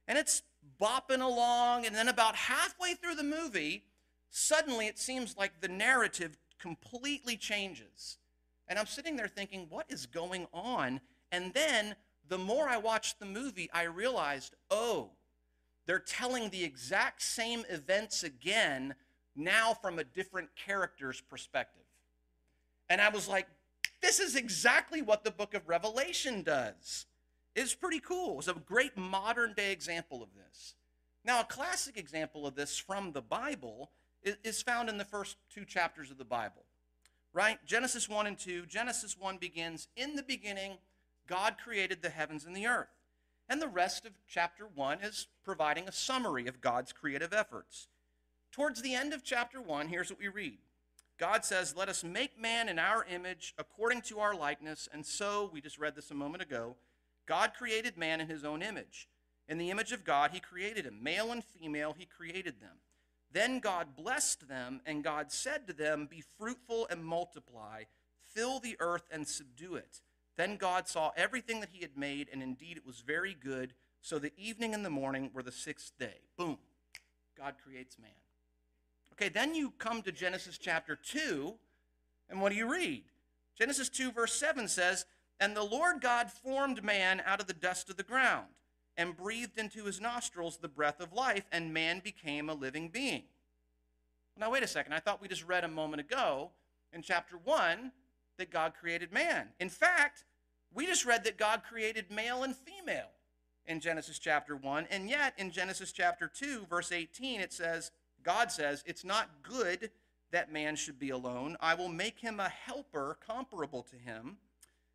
And 0.09 0.19
it's 0.19 0.43
bopping 0.81 1.21
along, 1.21 1.87
and 1.87 1.95
then 1.95 2.09
about 2.09 2.35
halfway 2.35 2.95
through 2.95 3.15
the 3.15 3.23
movie, 3.23 3.85
suddenly 4.31 4.89
it 4.89 4.99
seems 4.99 5.37
like 5.37 5.61
the 5.61 5.69
narrative 5.69 6.37
completely 6.59 7.37
changes. 7.37 8.19
And 8.67 8.79
I'm 8.79 8.87
sitting 8.87 9.15
there 9.15 9.29
thinking, 9.29 9.67
what 9.69 9.87
is 9.89 10.07
going 10.07 10.49
on? 10.53 11.01
And 11.31 11.55
then 11.55 11.95
the 12.29 12.39
more 12.39 12.69
I 12.69 12.79
watched 12.79 13.21
the 13.21 13.27
movie, 13.27 13.71
I 13.73 13.85
realized, 13.85 14.55
oh, 14.71 15.11
they're 15.87 15.99
telling 15.99 16.51
the 16.51 16.65
exact 16.65 17.23
same 17.23 17.65
events 17.71 18.23
again, 18.23 18.95
now 19.37 19.73
from 19.75 19.99
a 19.99 20.05
different 20.05 20.49
character's 20.57 21.21
perspective. 21.21 21.85
And 22.91 23.01
I 23.01 23.09
was 23.09 23.29
like, 23.29 23.47
this 24.01 24.21
is 24.21 24.37
exactly 24.37 25.03
what 25.03 25.25
the 25.25 25.31
book 25.31 25.55
of 25.55 25.69
Revelation 25.69 26.43
does. 26.43 27.07
It's 27.61 27.75
pretty 27.75 27.99
cool. 27.99 28.39
It's 28.39 28.47
a 28.47 28.55
great 28.55 28.97
modern 28.97 29.53
day 29.53 29.73
example 29.73 30.23
of 30.23 30.29
this. 30.33 30.77
Now, 31.25 31.41
a 31.41 31.45
classic 31.45 31.97
example 31.97 32.47
of 32.47 32.55
this 32.55 32.79
from 32.79 33.11
the 33.11 33.21
Bible 33.21 33.91
is 34.23 34.63
found 34.63 34.89
in 34.89 34.97
the 34.97 35.05
first 35.05 35.39
two 35.53 35.65
chapters 35.65 36.13
of 36.13 36.19
the 36.19 36.25
Bible, 36.25 36.67
right? 37.33 37.59
Genesis 37.67 38.09
1 38.09 38.29
and 38.29 38.39
2. 38.39 38.67
Genesis 38.67 39.19
1 39.19 39.39
begins 39.39 39.89
In 39.97 40.15
the 40.15 40.23
beginning, 40.23 40.79
God 41.27 41.57
created 41.63 42.01
the 42.01 42.11
heavens 42.11 42.45
and 42.45 42.55
the 42.55 42.69
earth. 42.69 42.95
And 43.49 43.61
the 43.61 43.67
rest 43.67 44.07
of 44.07 44.13
chapter 44.29 44.69
1 44.73 45.01
is 45.03 45.27
providing 45.45 45.89
a 45.89 45.93
summary 45.93 46.47
of 46.47 46.61
God's 46.61 46.93
creative 46.93 47.33
efforts. 47.33 47.89
Towards 48.53 48.83
the 48.83 48.95
end 48.95 49.13
of 49.13 49.25
chapter 49.25 49.61
1, 49.61 49.89
here's 49.89 50.11
what 50.11 50.21
we 50.21 50.29
read 50.29 50.59
God 51.19 51.45
says, 51.45 51.75
Let 51.77 51.89
us 51.89 52.05
make 52.05 52.41
man 52.41 52.69
in 52.69 52.79
our 52.79 53.05
image 53.13 53.53
according 53.59 54.03
to 54.03 54.21
our 54.21 54.37
likeness. 54.37 54.89
And 54.93 55.05
so, 55.05 55.51
we 55.53 55.61
just 55.61 55.79
read 55.79 55.97
this 55.97 56.13
a 56.13 56.15
moment 56.15 56.45
ago, 56.45 56.77
God 57.29 57.53
created 57.53 57.99
man 57.99 58.21
in 58.21 58.27
his 58.27 58.43
own 58.43 58.63
image. 58.63 59.07
In 59.49 59.59
the 59.59 59.71
image 59.71 59.93
of 59.93 60.05
God, 60.05 60.31
he 60.33 60.41
created 60.41 60.87
him. 60.87 61.03
Male 61.03 61.31
and 61.31 61.45
female, 61.45 61.95
he 61.97 62.07
created 62.07 62.61
them. 62.61 62.79
Then 63.31 63.61
God 63.61 63.89
blessed 63.95 64.49
them, 64.49 64.81
and 64.87 65.05
God 65.05 65.31
said 65.31 65.67
to 65.67 65.75
them, 65.75 66.09
Be 66.11 66.25
fruitful 66.39 66.87
and 66.91 67.05
multiply, 67.05 67.85
fill 68.35 68.59
the 68.59 68.77
earth 68.81 69.05
and 69.11 69.29
subdue 69.29 69.75
it. 69.75 70.01
Then 70.37 70.57
God 70.57 70.89
saw 70.89 71.11
everything 71.17 71.61
that 71.61 71.71
he 71.71 71.83
had 71.83 71.97
made, 71.97 72.29
and 72.33 72.43
indeed 72.43 72.79
it 72.79 72.87
was 72.87 73.01
very 73.01 73.35
good. 73.35 73.75
So 74.01 74.19
the 74.19 74.33
evening 74.39 74.73
and 74.73 74.85
the 74.85 74.91
morning 74.91 75.31
were 75.35 75.43
the 75.43 75.53
sixth 75.53 75.93
day. 75.99 76.21
Boom. 76.37 76.59
God 77.37 77.55
creates 77.63 77.99
man. 77.99 78.11
Okay, 79.13 79.29
then 79.29 79.55
you 79.55 79.73
come 79.79 80.01
to 80.03 80.13
Genesis 80.13 80.57
chapter 80.57 80.97
2, 80.97 81.55
and 82.31 82.41
what 82.41 82.51
do 82.51 82.55
you 82.57 82.71
read? 82.71 83.05
Genesis 83.59 83.89
2, 83.89 84.13
verse 84.13 84.33
7 84.33 84.69
says, 84.69 85.05
And 85.41 85.57
the 85.57 85.63
Lord 85.63 86.01
God 86.01 86.31
formed 86.31 86.83
man 86.83 87.23
out 87.25 87.41
of 87.41 87.47
the 87.47 87.53
dust 87.53 87.89
of 87.91 87.97
the 87.97 88.03
ground, 88.03 88.47
and 88.97 89.17
breathed 89.17 89.59
into 89.59 89.85
his 89.85 90.01
nostrils 90.01 90.57
the 90.57 90.69
breath 90.69 91.01
of 91.01 91.13
life, 91.13 91.45
and 91.53 91.73
man 91.73 92.01
became 92.03 92.49
a 92.49 92.55
living 92.55 92.89
being. 92.89 93.23
Now, 94.37 94.51
wait 94.51 94.63
a 94.63 94.69
second. 94.69 94.93
I 94.93 95.01
thought 95.01 95.21
we 95.21 95.29
just 95.29 95.47
read 95.47 95.65
a 95.65 95.69
moment 95.69 96.01
ago 96.01 96.51
in 96.93 97.03
chapter 97.03 97.37
1 97.37 97.93
that 98.39 98.51
God 98.51 98.73
created 98.79 99.13
man. 99.13 99.49
In 99.61 99.69
fact, 99.69 100.25
we 100.73 100.87
just 100.87 101.05
read 101.05 101.25
that 101.25 101.39
God 101.39 101.63
created 101.69 102.11
male 102.11 102.43
and 102.43 102.55
female 102.55 103.11
in 103.67 103.81
Genesis 103.81 104.19
chapter 104.19 104.57
1, 104.57 104.87
and 104.91 105.09
yet 105.09 105.35
in 105.37 105.51
Genesis 105.51 105.93
chapter 105.93 106.31
2, 106.33 106.67
verse 106.69 106.91
18, 106.91 107.41
it 107.41 107.53
says, 107.53 107.91
God 108.23 108.51
says, 108.51 108.83
It's 108.87 109.05
not 109.05 109.43
good 109.43 109.91
that 110.31 110.53
man 110.53 110.77
should 110.77 110.99
be 110.99 111.11
alone. 111.11 111.57
I 111.61 111.75
will 111.75 111.89
make 111.89 112.21
him 112.21 112.41
a 112.41 112.49
helper 112.49 113.19
comparable 113.27 113.83
to 113.85 113.97
him. 113.97 114.39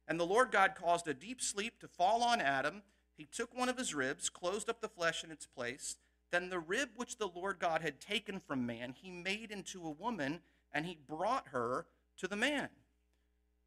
And 0.07 0.19
the 0.19 0.25
Lord 0.25 0.51
God 0.51 0.75
caused 0.75 1.07
a 1.07 1.13
deep 1.13 1.41
sleep 1.41 1.79
to 1.79 1.87
fall 1.87 2.23
on 2.23 2.41
Adam. 2.41 2.83
He 3.15 3.25
took 3.25 3.57
one 3.57 3.69
of 3.69 3.77
his 3.77 3.93
ribs, 3.93 4.29
closed 4.29 4.69
up 4.69 4.81
the 4.81 4.89
flesh 4.89 5.23
in 5.23 5.31
its 5.31 5.45
place. 5.45 5.97
Then 6.31 6.49
the 6.49 6.59
rib 6.59 6.89
which 6.95 7.17
the 7.17 7.29
Lord 7.33 7.59
God 7.59 7.81
had 7.81 8.01
taken 8.01 8.39
from 8.39 8.65
man, 8.65 8.95
he 8.99 9.11
made 9.11 9.51
into 9.51 9.85
a 9.85 9.91
woman, 9.91 10.41
and 10.73 10.85
he 10.85 10.97
brought 11.07 11.49
her 11.49 11.85
to 12.17 12.27
the 12.27 12.35
man. 12.35 12.69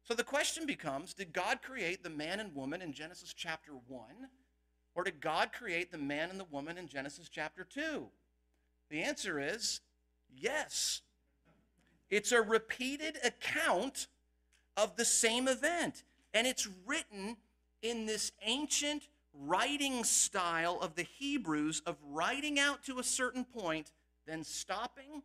So 0.03 0.13
the 0.13 0.23
question 0.23 0.65
becomes 0.65 1.13
Did 1.13 1.33
God 1.33 1.61
create 1.61 2.03
the 2.03 2.09
man 2.09 2.39
and 2.39 2.55
woman 2.55 2.81
in 2.81 2.93
Genesis 2.93 3.33
chapter 3.33 3.71
1? 3.87 4.05
Or 4.95 5.03
did 5.03 5.21
God 5.21 5.51
create 5.53 5.91
the 5.91 5.97
man 5.97 6.29
and 6.29 6.39
the 6.39 6.45
woman 6.45 6.77
in 6.77 6.87
Genesis 6.87 7.29
chapter 7.29 7.63
2? 7.63 8.07
The 8.89 9.03
answer 9.03 9.39
is 9.39 9.81
yes. 10.35 11.01
It's 12.09 12.31
a 12.31 12.41
repeated 12.41 13.17
account 13.23 14.07
of 14.75 14.95
the 14.95 15.05
same 15.05 15.47
event, 15.47 16.03
and 16.33 16.47
it's 16.47 16.67
written 16.85 17.37
in 17.81 18.05
this 18.05 18.31
ancient 18.43 19.07
writing 19.33 20.03
style 20.03 20.79
of 20.81 20.95
the 20.95 21.03
Hebrews 21.19 21.81
of 21.85 21.97
writing 22.03 22.59
out 22.59 22.83
to 22.85 22.99
a 22.99 23.03
certain 23.03 23.45
point, 23.45 23.91
then 24.25 24.43
stopping, 24.43 25.23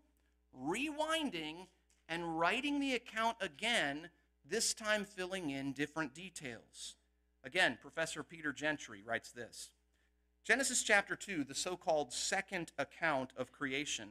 rewinding, 0.59 1.67
and 2.09 2.39
writing 2.39 2.79
the 2.79 2.95
account 2.95 3.37
again, 3.41 4.11
this 4.49 4.75
time 4.75 5.05
filling 5.05 5.51
in 5.51 5.73
different 5.73 6.15
details. 6.15 6.97
Again, 7.45 7.79
Professor 7.81 8.23
Peter 8.23 8.53
Gentry 8.53 9.03
writes 9.05 9.33
this 9.33 9.71
Genesis 10.45 10.83
chapter 10.83 11.17
2, 11.17 11.45
the 11.45 11.55
so 11.55 11.77
called 11.77 12.13
second 12.13 12.73
account 12.77 13.33
of 13.37 13.53
creation, 13.53 14.09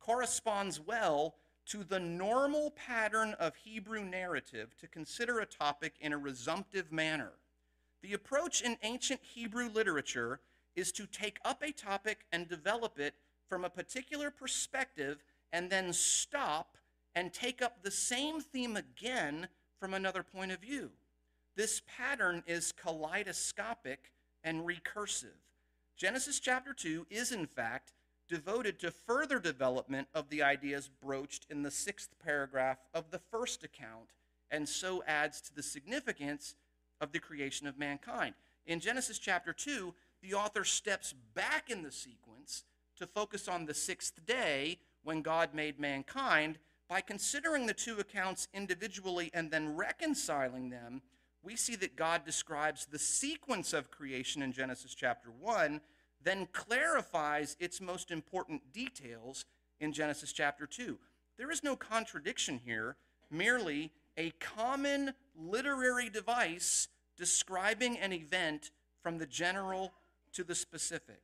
corresponds 0.00 0.80
well 0.80 1.36
to 1.66 1.82
the 1.84 2.00
normal 2.00 2.70
pattern 2.70 3.34
of 3.40 3.56
Hebrew 3.56 4.04
narrative 4.04 4.76
to 4.80 4.86
consider 4.86 5.40
a 5.40 5.46
topic 5.46 5.94
in 6.00 6.12
a 6.12 6.18
resumptive 6.18 6.92
manner. 6.92 7.32
The 8.02 8.12
approach 8.12 8.62
in 8.62 8.76
ancient 8.82 9.20
Hebrew 9.22 9.68
literature 9.68 10.40
is 10.76 10.92
to 10.92 11.06
take 11.06 11.38
up 11.44 11.62
a 11.62 11.72
topic 11.72 12.24
and 12.30 12.48
develop 12.48 12.98
it 12.98 13.14
from 13.48 13.64
a 13.64 13.70
particular 13.70 14.30
perspective 14.30 15.24
and 15.52 15.70
then 15.70 15.92
stop 15.92 16.76
and 17.14 17.32
take 17.32 17.62
up 17.62 17.82
the 17.82 17.90
same 17.90 18.40
theme 18.40 18.76
again 18.76 19.48
from 19.80 19.94
another 19.94 20.22
point 20.22 20.52
of 20.52 20.60
view. 20.60 20.90
This 21.56 21.82
pattern 21.96 22.42
is 22.46 22.72
kaleidoscopic 22.72 24.12
and 24.44 24.66
recursive. 24.66 25.40
Genesis 25.96 26.38
chapter 26.38 26.74
2 26.74 27.06
is, 27.08 27.32
in 27.32 27.46
fact, 27.46 27.94
devoted 28.28 28.78
to 28.80 28.90
further 28.90 29.38
development 29.38 30.08
of 30.14 30.28
the 30.28 30.42
ideas 30.42 30.90
broached 31.02 31.46
in 31.50 31.62
the 31.62 31.70
sixth 31.70 32.10
paragraph 32.24 32.78
of 32.94 33.10
the 33.10 33.18
first 33.18 33.62
account, 33.62 34.10
and 34.50 34.68
so 34.68 35.02
adds 35.06 35.40
to 35.40 35.54
the 35.54 35.62
significance 35.62 36.54
of 37.00 37.12
the 37.12 37.18
creation 37.18 37.66
of 37.66 37.78
mankind. 37.78 38.34
In 38.66 38.80
Genesis 38.80 39.18
chapter 39.18 39.52
2, 39.52 39.94
the 40.22 40.34
author 40.34 40.64
steps 40.64 41.14
back 41.34 41.70
in 41.70 41.82
the 41.82 41.92
sequence 41.92 42.64
to 42.96 43.06
focus 43.06 43.48
on 43.48 43.66
the 43.66 43.74
sixth 43.74 44.24
day 44.26 44.78
when 45.04 45.22
God 45.22 45.54
made 45.54 45.78
mankind. 45.78 46.58
By 46.88 47.00
considering 47.00 47.66
the 47.66 47.74
two 47.74 47.98
accounts 47.98 48.48
individually 48.54 49.30
and 49.34 49.50
then 49.50 49.76
reconciling 49.76 50.70
them, 50.70 51.02
we 51.42 51.56
see 51.56 51.76
that 51.76 51.96
God 51.96 52.24
describes 52.24 52.86
the 52.86 52.98
sequence 52.98 53.72
of 53.72 53.90
creation 53.90 54.42
in 54.42 54.52
Genesis 54.52 54.94
chapter 54.94 55.30
1, 55.30 55.80
then 56.26 56.48
clarifies 56.52 57.56
its 57.60 57.80
most 57.80 58.10
important 58.10 58.72
details 58.72 59.44
in 59.78 59.92
Genesis 59.92 60.32
chapter 60.32 60.66
2. 60.66 60.98
There 61.38 61.52
is 61.52 61.62
no 61.62 61.76
contradiction 61.76 62.60
here, 62.64 62.96
merely 63.30 63.92
a 64.16 64.32
common 64.40 65.12
literary 65.38 66.10
device 66.10 66.88
describing 67.16 67.96
an 67.98 68.12
event 68.12 68.72
from 69.02 69.18
the 69.18 69.26
general 69.26 69.92
to 70.32 70.42
the 70.42 70.56
specific. 70.56 71.22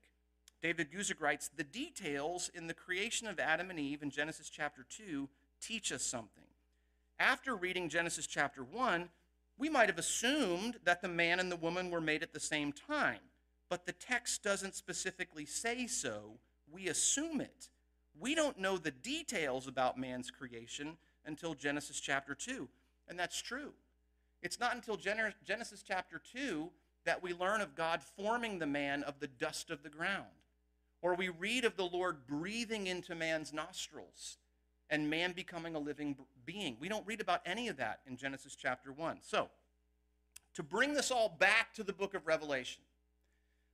David 0.63 0.93
Guzik 0.93 1.21
writes 1.21 1.51
The 1.57 1.65
details 1.65 2.49
in 2.55 2.69
the 2.69 2.75
creation 2.75 3.27
of 3.27 3.41
Adam 3.41 3.71
and 3.71 3.81
Eve 3.81 4.05
in 4.05 4.11
Genesis 4.11 4.49
chapter 4.49 4.87
2 4.89 5.29
teach 5.61 5.91
us 5.91 6.05
something. 6.05 6.45
After 7.19 7.57
reading 7.57 7.89
Genesis 7.89 8.29
chapter 8.29 8.63
1, 8.63 9.09
we 9.59 9.69
might 9.69 9.89
have 9.89 9.99
assumed 9.99 10.77
that 10.85 11.03
the 11.03 11.09
man 11.09 11.41
and 11.41 11.51
the 11.51 11.57
woman 11.57 11.91
were 11.91 12.01
made 12.01 12.23
at 12.23 12.33
the 12.33 12.41
same 12.41 12.73
time, 12.73 13.19
but 13.73 13.87
the 13.87 13.93
text 13.93 14.43
doesn't 14.43 14.75
specifically 14.75 15.47
say 15.47 15.87
so. 15.87 16.35
We 16.71 16.89
assume 16.89 17.41
it. 17.41 17.71
We 18.21 18.35
don't 18.35 18.59
know 18.59 18.77
the 18.77 18.91
details 18.91 19.67
about 19.67 19.97
man's 19.97 20.31
creation 20.31 20.99
until 21.25 21.55
Genesis 21.55 21.99
chapter 21.99 22.35
2, 22.35 22.69
and 23.09 23.19
that's 23.19 23.41
true. 23.41 23.73
It's 24.43 24.61
not 24.61 24.75
until 24.75 24.99
Genesis 24.99 25.83
chapter 25.83 26.21
2 26.35 26.69
that 27.07 27.23
we 27.23 27.33
learn 27.33 27.63
of 27.63 27.75
God 27.75 28.03
forming 28.03 28.59
the 28.59 28.67
man 28.67 29.05
of 29.05 29.21
the 29.21 29.27
dust 29.27 29.71
of 29.71 29.83
the 29.83 29.89
ground, 29.89 30.27
or 31.01 31.15
we 31.15 31.31
read 31.31 31.65
of 31.65 31.79
the 31.79 31.87
Lord 31.87 32.27
breathing 32.27 32.89
into 32.89 33.15
man's 33.15 33.55
nostrils 33.55 34.37
and 34.91 35.09
man 35.09 35.33
becoming 35.33 35.77
a 35.77 35.79
living 35.79 36.15
being. 36.45 36.77
We 36.79 36.91
don't 36.91 37.07
read 37.07 37.23
about 37.23 37.41
any 37.47 37.69
of 37.69 37.79
that 37.79 38.01
in 38.07 38.19
Genesis 38.19 38.55
chapter 38.55 38.93
1. 38.93 39.21
So, 39.23 39.49
to 40.57 40.63
bring 40.63 40.93
this 40.93 41.11
all 41.11 41.35
back 41.39 41.73
to 41.73 41.83
the 41.83 41.95
book 41.95 42.13
of 42.13 42.27
Revelation, 42.27 42.83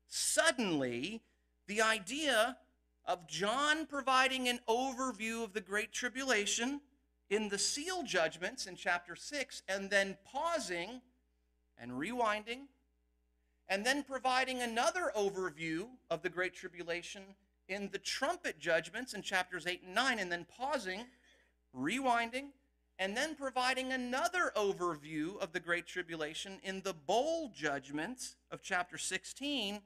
suddenly 0.08 1.22
the 1.66 1.82
idea 1.82 2.56
of 3.04 3.26
John 3.26 3.86
providing 3.86 4.48
an 4.48 4.60
overview 4.68 5.44
of 5.44 5.52
the 5.52 5.60
Great 5.60 5.92
Tribulation 5.92 6.80
in 7.30 7.48
the 7.48 7.58
seal 7.58 8.02
judgments 8.02 8.66
in 8.66 8.74
chapter 8.74 9.14
6, 9.14 9.62
and 9.68 9.90
then 9.90 10.16
pausing 10.24 11.00
and 11.78 11.92
rewinding, 11.92 12.66
and 13.68 13.84
then 13.84 14.02
providing 14.02 14.62
another 14.62 15.12
overview 15.16 15.88
of 16.10 16.22
the 16.22 16.28
Great 16.28 16.54
Tribulation 16.54 17.22
in 17.68 17.90
the 17.92 17.98
trumpet 17.98 18.58
judgments 18.58 19.14
in 19.14 19.22
chapters 19.22 19.66
8 19.66 19.82
and 19.84 19.94
9, 19.94 20.18
and 20.18 20.32
then 20.32 20.46
pausing, 20.46 21.04
rewinding, 21.76 22.48
and 22.98 23.16
then 23.16 23.34
providing 23.34 23.92
another 23.92 24.52
overview 24.56 25.38
of 25.38 25.52
the 25.52 25.60
Great 25.60 25.86
Tribulation 25.86 26.58
in 26.62 26.80
the 26.82 26.94
bowl 26.94 27.52
judgments 27.54 28.36
of 28.50 28.62
chapter 28.62 28.98
16, 28.98 29.80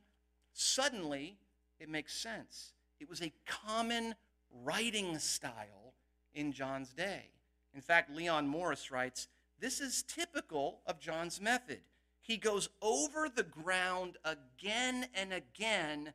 suddenly 0.53 1.39
it 1.79 1.89
makes 1.89 2.15
sense. 2.15 2.73
It 3.01 3.09
was 3.09 3.23
a 3.23 3.33
common 3.47 4.15
writing 4.63 5.19
style 5.19 5.95
in 6.35 6.53
John's 6.53 6.93
day. 6.93 7.31
In 7.75 7.81
fact, 7.81 8.15
Leon 8.15 8.47
Morris 8.47 8.91
writes 8.91 9.29
this 9.59 9.81
is 9.81 10.03
typical 10.03 10.81
of 10.87 10.99
John's 10.99 11.41
method. 11.41 11.83
He 12.21 12.37
goes 12.37 12.69
over 12.81 13.29
the 13.29 13.45
ground 13.45 14.17
again 14.25 15.07
and 15.15 15.33
again 15.33 16.15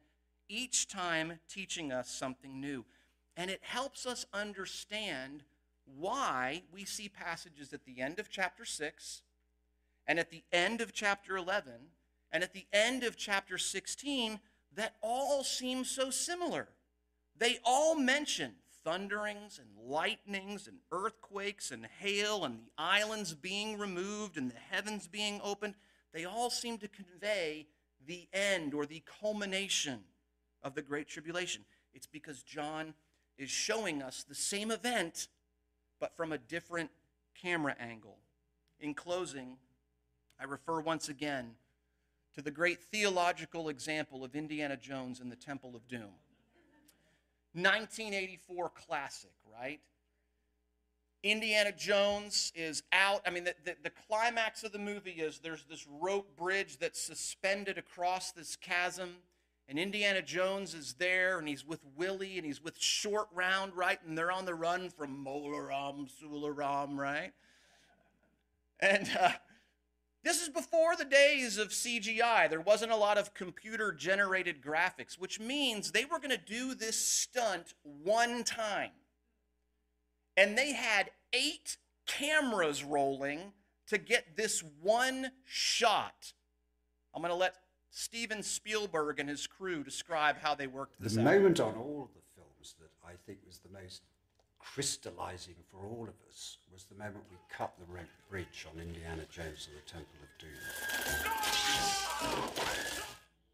each 0.49 0.87
time 0.87 1.39
teaching 1.49 1.91
us 1.91 2.09
something 2.09 2.59
new. 2.59 2.85
And 3.35 3.49
it 3.49 3.61
helps 3.63 4.05
us 4.05 4.25
understand 4.33 5.43
why 5.85 6.63
we 6.73 6.83
see 6.83 7.07
passages 7.07 7.71
at 7.71 7.85
the 7.85 8.01
end 8.01 8.19
of 8.19 8.29
chapter 8.29 8.65
6 8.65 9.21
and 10.05 10.19
at 10.19 10.29
the 10.29 10.43
end 10.51 10.81
of 10.81 10.91
chapter 10.91 11.37
11 11.37 11.73
and 12.31 12.43
at 12.43 12.53
the 12.53 12.65
end 12.73 13.03
of 13.03 13.17
chapter 13.17 13.57
16 13.57 14.39
that 14.75 14.95
all 15.01 15.43
seem 15.43 15.83
so 15.83 16.09
similar. 16.09 16.67
They 17.37 17.59
all 17.65 17.95
mention 17.95 18.53
thunderings 18.83 19.59
and 19.59 19.67
lightnings 19.89 20.67
and 20.67 20.77
earthquakes 20.91 21.71
and 21.71 21.85
hail 21.99 22.45
and 22.45 22.59
the 22.59 22.71
islands 22.77 23.33
being 23.33 23.77
removed 23.77 24.37
and 24.37 24.49
the 24.49 24.59
heavens 24.71 25.07
being 25.07 25.41
opened, 25.43 25.75
they 26.13 26.23
all 26.23 26.49
seem 26.49 26.77
to 26.77 26.87
convey 26.87 27.67
the 28.05 28.27
end 28.31 28.73
or 28.73 28.85
the 28.85 29.03
culmination 29.19 29.99
of 30.63 30.73
the 30.73 30.81
Great 30.81 31.07
Tribulation. 31.07 31.65
It's 31.93 32.07
because 32.07 32.43
John 32.43 32.93
is 33.37 33.49
showing 33.49 34.01
us 34.01 34.23
the 34.23 34.35
same 34.35 34.71
event, 34.71 35.27
but 35.99 36.15
from 36.15 36.31
a 36.31 36.37
different 36.37 36.89
camera 37.39 37.75
angle. 37.79 38.19
In 38.79 38.93
closing, 38.93 39.57
I 40.39 40.45
refer 40.45 40.79
once 40.79 41.09
again 41.09 41.55
to 42.37 42.43
the 42.43 42.51
great 42.51 42.79
theological 42.79 43.67
example 43.67 44.23
of 44.23 44.35
Indiana 44.35 44.77
Jones 44.77 45.19
and 45.19 45.31
the 45.31 45.35
Temple 45.35 45.75
of 45.75 45.87
Doom. 45.87 46.13
1984 47.53 48.69
classic, 48.69 49.31
right? 49.51 49.79
Indiana 51.23 51.71
Jones 51.71 52.53
is 52.55 52.83
out. 52.93 53.21
I 53.25 53.31
mean, 53.31 53.43
the, 53.43 53.55
the, 53.65 53.75
the, 53.81 53.89
climax 53.89 54.63
of 54.63 54.71
the 54.71 54.77
movie 54.77 55.13
is 55.13 55.39
there's 55.39 55.65
this 55.67 55.87
rope 55.99 56.37
bridge 56.37 56.77
that's 56.77 57.01
suspended 57.01 57.79
across 57.79 58.31
this 58.31 58.55
chasm, 58.55 59.15
and 59.67 59.79
Indiana 59.79 60.21
Jones 60.21 60.75
is 60.75 60.93
there, 60.99 61.39
and 61.39 61.47
he's 61.47 61.65
with 61.65 61.79
Willie, 61.95 62.37
and 62.37 62.45
he's 62.45 62.63
with 62.63 62.77
Short 62.77 63.29
Round, 63.33 63.73
right? 63.75 63.97
And 64.07 64.15
they're 64.15 64.31
on 64.31 64.45
the 64.45 64.53
run 64.53 64.91
from 64.91 65.23
Mola 65.23 65.59
Ram, 65.59 66.05
Sularam, 66.21 66.97
right? 66.97 67.31
And 68.79 69.09
uh, 69.19 69.31
this 70.27 70.41
is 70.41 70.49
before 70.49 70.95
the 70.97 71.05
days 71.05 71.57
of 71.57 71.69
CGI. 71.69 72.49
There 72.49 72.59
wasn't 72.59 72.91
a 72.91 72.97
lot 72.97 73.17
of 73.17 73.33
computer 73.33 73.93
generated 73.93 74.61
graphics, 74.61 75.17
which 75.17 75.39
means 75.39 75.91
they 75.91 76.03
were 76.03 76.19
going 76.19 76.31
to 76.31 76.37
do 76.37 76.75
this 76.75 76.97
stunt 76.97 77.73
one 77.83 78.43
time. 78.43 78.91
And 80.35 80.57
they 80.57 80.73
had 80.73 81.11
eight 81.31 81.77
cameras 82.07 82.83
rolling 82.83 83.53
to 83.87 83.97
get 83.97 84.35
this 84.35 84.63
one 84.81 85.31
shot. 85.45 86.33
I'm 87.15 87.21
going 87.21 87.31
to 87.31 87.35
let 87.35 87.55
Steven 87.89 88.43
Spielberg 88.43 89.19
and 89.19 89.29
his 89.29 89.47
crew 89.47 89.81
describe 89.81 90.37
how 90.41 90.53
they 90.55 90.67
worked 90.67 91.01
this 91.01 91.13
the 91.13 91.21
out. 91.21 91.25
moment 91.25 91.59
on 91.61 91.75
all 91.75 92.03
of 92.03 92.13
the 92.13 92.21
films 92.35 92.75
that 92.79 92.91
I 93.07 93.13
think 93.25 93.39
was 93.47 93.59
the 93.59 93.69
most 93.69 94.03
crystallizing 94.73 95.55
for 95.71 95.85
all 95.87 96.03
of 96.03 96.15
us 96.29 96.57
was 96.71 96.83
the 96.83 96.95
moment 96.95 97.23
we 97.31 97.37
cut 97.49 97.73
the 97.79 97.93
red 97.93 98.07
bridge 98.29 98.67
on 98.71 98.79
Indiana 98.79 99.23
Jones 99.29 99.67
and 99.67 99.77
the 99.77 99.81
Temple 99.89 100.19
of 100.21 100.29
Doom. 100.37 100.51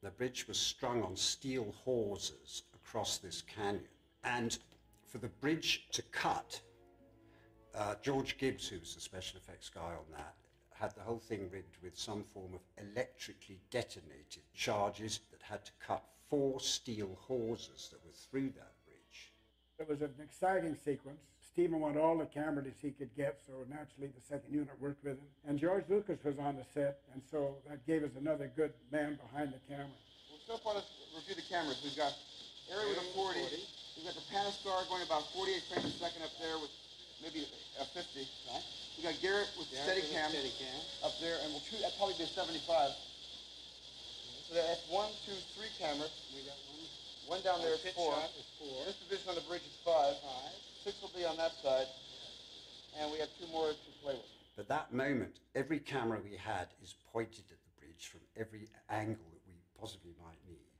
The 0.02 0.10
bridge 0.12 0.48
was 0.48 0.58
strung 0.58 1.02
on 1.04 1.16
steel 1.16 1.74
hawsers 1.86 2.64
across 2.74 3.20
this 3.20 3.42
canyon. 3.42 3.88
And 4.24 4.58
for 5.08 5.18
the 5.20 5.30
bridge 5.30 5.88
to 5.92 6.02
cut, 6.12 6.60
uh, 7.74 7.96
George 8.02 8.38
Gibbs, 8.38 8.68
who 8.68 8.80
was 8.80 8.96
the 8.96 9.02
special 9.02 9.38
effects 9.38 9.70
guy 9.70 9.82
on 9.82 10.12
that, 10.12 10.36
had 10.74 10.94
the 10.96 11.02
whole 11.02 11.20
thing 11.20 11.50
rigged 11.52 11.78
with 11.82 11.98
some 11.98 12.24
form 12.24 12.54
of 12.54 12.62
electrically 12.92 13.62
detonated 13.72 14.44
charges 14.54 15.22
that 15.32 15.42
had 15.42 15.64
to 15.64 15.72
cut 15.86 16.04
four 16.30 16.60
steel 16.60 17.18
hawsers 17.22 17.90
that 17.92 18.04
were 18.06 18.12
through 18.12 18.50
that 18.50 18.73
it 19.84 19.90
was 19.90 20.02
an 20.02 20.16
exciting 20.24 20.76
sequence. 20.80 21.20
Steven 21.44 21.80
wanted 21.80 22.00
all 22.00 22.18
the 22.18 22.26
cameras 22.26 22.72
he 22.82 22.92
could 22.92 23.12
get, 23.20 23.44
so 23.44 23.52
naturally 23.68 24.08
the 24.16 24.24
second 24.24 24.48
unit 24.48 24.72
worked 24.80 25.04
with 25.04 25.20
him. 25.20 25.28
And 25.44 25.60
George 25.60 25.84
Lucas 25.92 26.24
was 26.24 26.40
on 26.40 26.56
the 26.56 26.64
set, 26.64 27.04
and 27.12 27.20
so 27.20 27.60
that 27.68 27.84
gave 27.86 28.04
us 28.04 28.16
another 28.16 28.50
good 28.56 28.72
man 28.96 29.20
behind 29.20 29.52
the 29.52 29.60
camera. 29.68 29.92
Well, 30.32 30.40
so 30.48 30.56
far, 30.64 30.80
let's 30.80 30.88
review 31.12 31.36
the 31.36 31.48
cameras. 31.52 31.84
We've 31.84 32.00
got 32.00 32.16
Area 32.72 32.96
with 32.96 33.04
a 33.04 33.08
40. 33.12 33.44
40. 33.44 33.60
We've 34.00 34.08
got 34.08 34.16
the 34.16 34.28
Panastar 34.32 34.88
going 34.88 35.04
about 35.04 35.28
48 35.36 35.52
frames 35.68 35.92
a 35.92 36.00
second 36.00 36.24
up 36.24 36.32
there 36.40 36.56
with 36.64 36.72
maybe 37.20 37.44
a 37.44 37.86
50. 37.86 38.24
Right. 38.24 38.64
We 38.96 39.04
got 39.04 39.20
Garrett 39.20 39.52
with 39.60 39.68
yeah, 39.68 39.84
Steadicam 39.84 40.32
up 41.04 41.12
there, 41.20 41.44
and 41.44 41.52
we'll 41.52 41.62
shoot. 41.68 41.84
That'd 41.84 42.00
probably 42.00 42.16
be 42.16 42.24
a 42.24 42.32
75. 42.32 42.64
So 44.48 44.56
that's 44.56 44.88
one, 44.88 45.12
two, 45.28 45.36
three 45.60 45.70
cameras. 45.76 46.16
We 46.32 46.48
got 46.48 46.56
one. 46.72 46.73
One 47.28 47.42
down 47.42 47.62
there 47.62 47.74
is 47.74 47.82
four. 47.96 48.14
is 48.38 48.50
four. 48.60 48.84
VistaVision 48.86 49.30
on 49.30 49.36
the 49.36 49.48
bridge 49.48 49.64
is 49.64 49.78
five. 49.86 50.16
Five. 50.20 50.54
Six 50.84 51.02
will 51.02 51.12
be 51.16 51.26
on 51.26 51.38
that 51.38 51.52
side. 51.64 51.88
And 53.00 53.12
we 53.12 53.20
have 53.20 53.30
two 53.40 53.48
more 53.52 53.70
to 53.72 53.92
play 54.04 54.14
with. 54.14 54.34
But 54.56 54.68
that 54.68 54.94
moment, 54.94 55.40
every 55.56 55.80
camera 55.80 56.20
we 56.24 56.38
had 56.38 56.68
is 56.84 56.96
pointed 57.12 57.46
at 57.50 57.58
the 57.64 57.72
bridge 57.80 58.08
from 58.12 58.20
every 58.38 58.70
angle 58.90 59.26
that 59.32 59.42
we 59.48 59.56
possibly 59.80 60.14
might 60.22 60.38
need. 60.48 60.78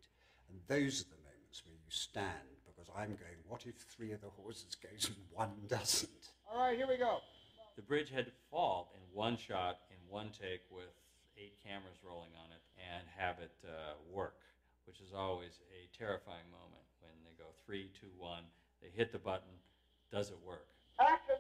And 0.52 0.60
those 0.68 1.02
are 1.02 1.10
the 1.10 1.22
moments 1.24 1.64
where 1.66 1.74
you 1.74 1.90
stand 1.90 2.62
because 2.68 2.92
I'm 2.94 3.16
going, 3.16 3.40
what 3.48 3.66
if 3.66 3.76
three 3.90 4.12
of 4.12 4.22
the 4.22 4.30
hawsers 4.30 4.76
goes 4.76 5.08
and 5.08 5.18
one 5.32 5.54
doesn't? 5.68 6.12
All 6.52 6.60
right, 6.60 6.78
here 6.78 6.88
we 6.88 6.98
go. 6.98 7.20
The 7.76 7.82
bridge 7.82 8.12
had 8.12 8.26
to 8.26 8.32
fall 8.52 8.94
in 8.94 9.02
one 9.16 9.38
shot, 9.38 9.80
in 9.90 9.98
one 10.08 10.30
take, 10.30 10.62
with 10.70 10.94
eight 11.38 11.58
cameras 11.66 11.98
rolling 12.06 12.36
on 12.38 12.52
it, 12.52 12.62
and 12.78 13.08
have 13.18 13.40
it 13.40 13.56
uh, 13.66 13.96
work 14.12 14.36
which 14.86 15.00
is 15.02 15.14
always 15.16 15.60
a 15.72 15.98
terrifying 15.98 16.46
moment 16.52 16.84
when 17.00 17.14
they 17.24 17.32
go 17.38 17.50
three, 17.66 17.90
two, 18.00 18.08
one. 18.18 18.44
They 18.82 18.90
hit 18.96 19.12
the 19.12 19.20
button. 19.20 19.50
Does 20.12 20.30
it 20.30 20.38
work? 20.46 20.68
Action. 21.00 21.36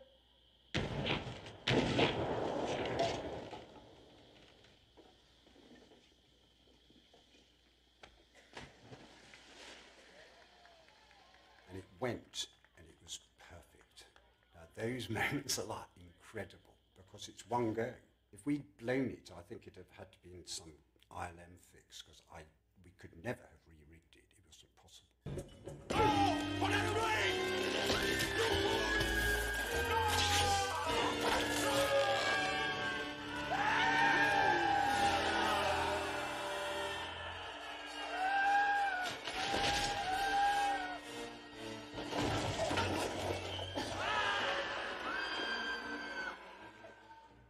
And 11.69 11.77
it 11.77 11.85
went, 11.99 12.47
and 12.77 12.87
it 12.87 12.95
was 13.03 13.19
perfect. 13.37 14.05
Now, 14.53 14.61
those 14.81 15.09
moments 15.09 15.59
are 15.59 15.65
like 15.65 15.79
incredible 15.97 16.59
because 16.95 17.27
it's 17.27 17.47
one 17.49 17.73
go. 17.73 17.89
If 18.31 18.45
we'd 18.45 18.63
blown 18.81 19.09
it, 19.09 19.29
I 19.37 19.41
think 19.47 19.61
it'd 19.67 19.77
have 19.77 19.85
had 19.97 20.11
to 20.11 20.17
be 20.23 20.33
in 20.33 20.45
some 20.47 20.71
ILM 21.11 21.59
fix 21.71 22.01
because 22.01 22.21
I 22.33 22.39
we 22.39 22.62
could 23.03 23.21
never 23.21 23.41
have 23.41 23.59
re-rigged 23.67 24.15
it. 24.15 24.23
It 24.37 24.45
was 24.47 24.63
impossible. 24.63 25.11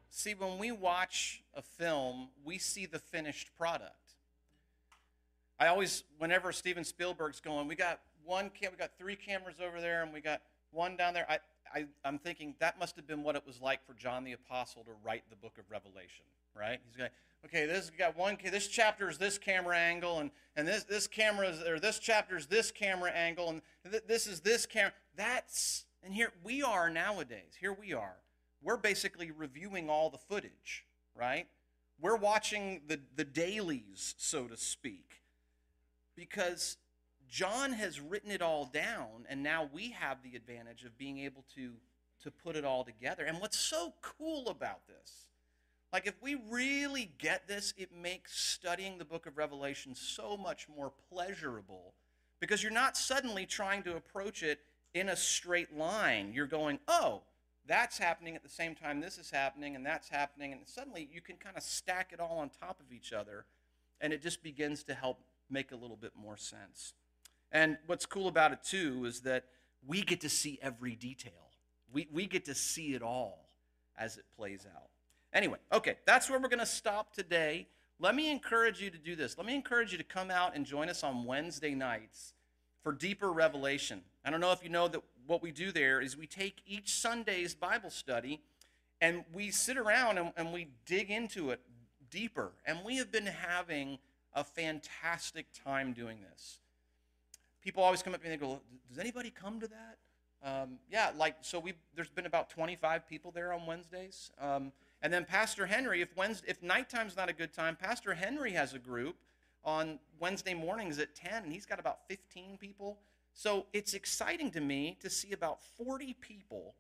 See, 0.10 0.34
when 0.34 0.58
we 0.58 0.72
watch 0.72 1.44
a 1.54 1.62
film, 1.62 2.30
we 2.44 2.58
see 2.58 2.88
the 2.88 2.98
finished 2.98 3.56
product. 3.56 4.03
I 5.64 5.70
always, 5.70 6.04
whenever 6.18 6.52
Steven 6.52 6.84
Spielberg's 6.84 7.40
going, 7.40 7.70
we 7.70 7.76
got 7.76 8.02
one 8.26 8.50
cam, 8.50 8.72
we 8.74 8.78
got 8.78 8.92
three 8.98 9.16
cameras 9.16 9.56
over 9.66 9.80
there, 9.80 10.04
and 10.04 10.12
we 10.12 10.20
got 10.20 10.42
one 10.72 10.98
down 10.98 11.14
there. 11.14 11.26
I, 11.30 11.40
I, 11.74 11.86
I'm 12.04 12.20
thinking 12.20 12.56
that 12.60 12.78
must 12.78 12.98
have 12.98 13.08
been 13.08 13.24
what 13.24 13.38
it 13.38 13.44
was 13.48 13.62
like 13.62 13.80
for 13.88 13.94
John 13.94 14.26
the 14.26 14.34
Apostle 14.34 14.84
to 14.84 14.92
write 15.06 15.24
the 15.30 15.38
book 15.38 15.58
of 15.58 15.64
Revelation, 15.72 16.26
right? 16.54 16.82
He's 16.86 16.98
going, 16.98 17.12
okay, 17.46 17.66
this 17.66 17.90
got 17.98 18.18
one, 18.18 18.38
this 18.44 18.68
chapter 18.68 19.10
is 19.10 19.18
this 19.18 19.38
camera 19.38 19.78
angle, 19.78 20.20
and, 20.20 20.32
and 20.58 20.68
this, 20.68 20.84
this 20.84 21.08
camera 21.08 21.48
is, 21.48 21.62
or 21.62 21.80
this 21.80 21.98
chapter 21.98 22.36
is 22.36 22.48
this 22.48 22.70
camera 22.70 23.12
angle, 23.12 23.48
and 23.50 23.62
th- 23.90 24.04
this 24.06 24.28
is 24.28 24.42
this 24.42 24.66
camera. 24.66 24.92
That's, 25.16 25.86
and 26.04 26.14
here 26.14 26.34
we 26.44 26.62
are 26.62 26.90
nowadays. 26.90 27.54
Here 27.58 27.72
we 27.72 27.94
are. 27.94 28.18
We're 28.62 28.76
basically 28.76 29.32
reviewing 29.32 29.90
all 29.90 30.10
the 30.10 30.18
footage, 30.18 30.84
right? 31.16 31.48
We're 32.02 32.18
watching 32.18 32.82
the, 32.86 33.00
the 33.16 33.24
dailies, 33.24 34.14
so 34.18 34.48
to 34.48 34.58
speak 34.58 35.23
because 36.16 36.78
John 37.30 37.74
has 37.74 38.00
written 38.00 38.32
it 38.32 38.42
all 38.42 38.66
down, 38.66 39.26
and 39.30 39.42
now 39.42 39.70
we 39.74 39.92
have 39.92 40.22
the 40.24 40.36
advantage 40.36 40.84
of 40.84 40.98
being 40.98 41.20
able 41.20 41.46
to, 41.56 41.74
to 42.24 42.32
put 42.32 42.56
it 42.56 42.66
all 42.66 42.84
together. 42.84 43.24
And 43.24 43.40
what's 43.40 43.58
so 43.58 43.94
cool 44.02 44.50
about 44.50 44.88
this, 44.88 45.28
like 45.92 46.08
if 46.08 46.22
we 46.22 46.36
really 46.50 47.12
get 47.18 47.48
this, 47.48 47.74
it 47.78 47.90
makes 47.92 48.40
studying 48.40 48.98
the 48.98 49.06
book 49.06 49.26
of 49.26 49.38
Revelation 49.38 49.96
so 49.96 50.38
much 50.38 50.68
more 50.70 50.92
pleasurable 51.10 51.94
because 52.40 52.62
you're 52.62 52.72
not 52.72 52.98
suddenly 52.98 53.46
trying 53.46 53.84
to 53.84 53.96
approach 53.96 54.44
it 54.44 54.60
in 54.94 55.10
a 55.10 55.16
straight 55.16 55.76
line. 55.76 56.34
You're 56.34 56.46
going, 56.46 56.80
oh, 56.88 57.24
that's 57.66 57.98
happening 57.98 58.36
at 58.36 58.44
the 58.44 58.50
same 58.50 58.76
time 58.76 59.00
this 59.00 59.18
is 59.18 59.32
happening, 59.32 59.76
and 59.76 59.86
that's 59.86 60.10
happening, 60.10 60.52
and 60.52 60.62
suddenly 60.66 61.08
you 61.12 61.22
can 61.22 61.38
kind 61.38 61.56
of 61.56 61.64
stack 61.64 62.12
it 62.12 62.20
all 62.20 62.40
on 62.40 62.50
top 62.50 62.80
of 62.80 62.92
each 62.92 63.14
other, 63.14 63.46
and 64.02 64.12
it 64.12 64.22
just 64.22 64.44
begins 64.44 64.84
to 64.84 64.94
help 64.94 65.22
make 65.50 65.72
a 65.72 65.76
little 65.76 65.98
bit 65.98 66.12
more 66.16 66.38
sense. 66.38 66.94
And 67.52 67.78
what's 67.86 68.06
cool 68.06 68.28
about 68.28 68.52
it, 68.52 68.60
too, 68.64 69.06
is 69.06 69.22
that 69.22 69.46
we 69.86 70.02
get 70.02 70.22
to 70.22 70.30
see 70.30 70.60
every 70.62 70.96
detail. 70.96 71.52
We, 71.92 72.08
we 72.12 72.26
get 72.26 72.46
to 72.46 72.56
see 72.56 72.96
it 72.96 73.02
all 73.02 73.50
as 73.98 74.18
it 74.18 74.26
plays 74.36 74.66
out. 74.76 74.90
Anyway, 75.34 75.58
okay, 75.72 75.98
that's 76.06 76.30
where 76.30 76.40
we're 76.40 76.48
going 76.48 76.60
to 76.60 76.66
stop 76.66 77.14
today. 77.14 77.68
Let 78.00 78.16
me 78.16 78.32
encourage 78.32 78.82
you 78.82 78.90
to 78.90 78.98
do 78.98 79.16
this. 79.16 79.38
Let 79.38 79.48
me 79.48 79.56
encourage 79.56 79.92
you 79.92 79.98
to 79.98 80.04
come 80.04 80.32
out 80.32 80.56
and 80.56 80.66
join 80.66 80.90
us 80.90 81.04
on 81.04 81.26
Wednesday 81.26 81.76
nights 81.76 82.34
for 82.82 82.92
deeper 82.92 83.32
revelation. 83.32 84.02
I 84.26 84.30
don't 84.30 84.42
know 84.42 84.52
if 84.52 84.64
you 84.64 84.70
know 84.70 84.88
that 84.88 85.02
what 85.26 85.42
we 85.42 85.52
do 85.52 85.72
there 85.72 86.02
is 86.02 86.18
we 86.18 86.28
take 86.28 86.62
each 86.68 86.94
Sunday's 86.94 87.56
Bible 87.56 87.90
study 87.90 88.42
and 89.00 89.24
we 89.34 89.52
sit 89.52 89.78
around 89.78 90.18
and, 90.18 90.32
and 90.38 90.54
we 90.54 90.68
dig 90.86 91.10
into 91.10 91.52
it 91.52 91.62
deeper. 92.10 92.52
And 92.66 92.80
we 92.86 92.98
have 92.98 93.12
been 93.12 93.26
having 93.26 94.00
a 94.36 94.44
fantastic 94.44 95.48
time 95.64 95.94
doing 95.94 96.18
this. 96.30 96.60
People 97.62 97.84
always 97.84 98.04
come 98.04 98.14
up 98.14 98.22
to 98.22 98.28
me 98.28 98.34
and 98.34 98.42
they 98.42 98.46
go, 98.46 98.60
Does 98.90 99.00
anybody 99.00 99.30
come 99.30 99.60
to 99.60 99.68
that? 99.68 99.98
Um, 100.44 100.80
yeah, 100.92 101.12
like, 101.18 101.38
so 101.42 101.58
we 101.60 101.74
there's 101.96 102.10
been 102.10 102.26
about 102.26 102.50
25 102.50 103.08
people 103.08 103.32
there 103.32 103.54
on 103.54 103.66
Wednesdays. 103.66 104.32
Um, 104.40 104.74
and 105.02 105.12
then 105.12 105.26
Pastor 105.26 105.66
Henry, 105.66 106.02
if 106.02 106.16
Wednesday, 106.18 106.48
if 106.50 106.62
nighttime's 106.62 107.16
not 107.16 107.30
a 107.30 107.34
good 107.34 107.54
time, 107.54 107.78
Pastor 107.78 108.14
Henry 108.14 108.52
has 108.52 108.74
a 108.74 108.80
group 108.80 109.16
on 109.64 110.00
Wednesday 110.20 110.54
mornings 110.54 111.00
at 111.00 111.16
10, 111.16 111.44
and 111.44 111.54
he's 111.54 111.66
got 111.66 111.80
about 111.80 112.00
15 112.10 112.58
people. 112.58 113.00
So 113.34 113.66
it's 113.74 113.94
exciting 113.94 114.52
to 114.52 114.62
me 114.62 114.98
to 115.02 115.10
see 115.10 115.32
about 115.32 115.60
40 115.78 116.16
people 116.20 116.76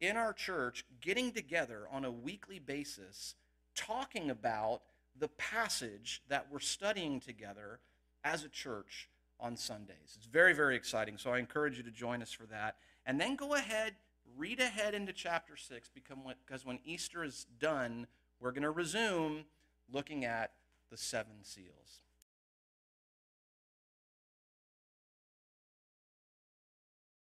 in 0.00 0.16
our 0.16 0.32
church 0.32 0.84
getting 1.00 1.32
together 1.32 1.86
on 1.90 2.04
a 2.04 2.10
weekly 2.10 2.60
basis, 2.60 3.34
talking 3.74 4.30
about 4.30 4.82
the 5.18 5.28
passage 5.28 6.22
that 6.28 6.46
we're 6.50 6.58
studying 6.58 7.20
together 7.20 7.80
as 8.24 8.44
a 8.44 8.48
church 8.48 9.08
on 9.40 9.56
Sundays. 9.56 10.14
It's 10.16 10.26
very, 10.26 10.52
very 10.52 10.76
exciting. 10.76 11.18
So 11.18 11.30
I 11.30 11.38
encourage 11.38 11.76
you 11.76 11.84
to 11.84 11.90
join 11.90 12.22
us 12.22 12.32
for 12.32 12.46
that. 12.46 12.76
And 13.06 13.20
then 13.20 13.36
go 13.36 13.54
ahead, 13.54 13.94
read 14.36 14.60
ahead 14.60 14.94
into 14.94 15.12
chapter 15.12 15.56
6 15.56 15.90
because 15.94 16.64
when 16.64 16.78
Easter 16.84 17.24
is 17.24 17.46
done, 17.58 18.06
we're 18.40 18.52
going 18.52 18.62
to 18.62 18.70
resume 18.70 19.44
looking 19.92 20.24
at 20.24 20.52
the 20.90 20.96
seven 20.96 21.42
seals. 21.42 22.00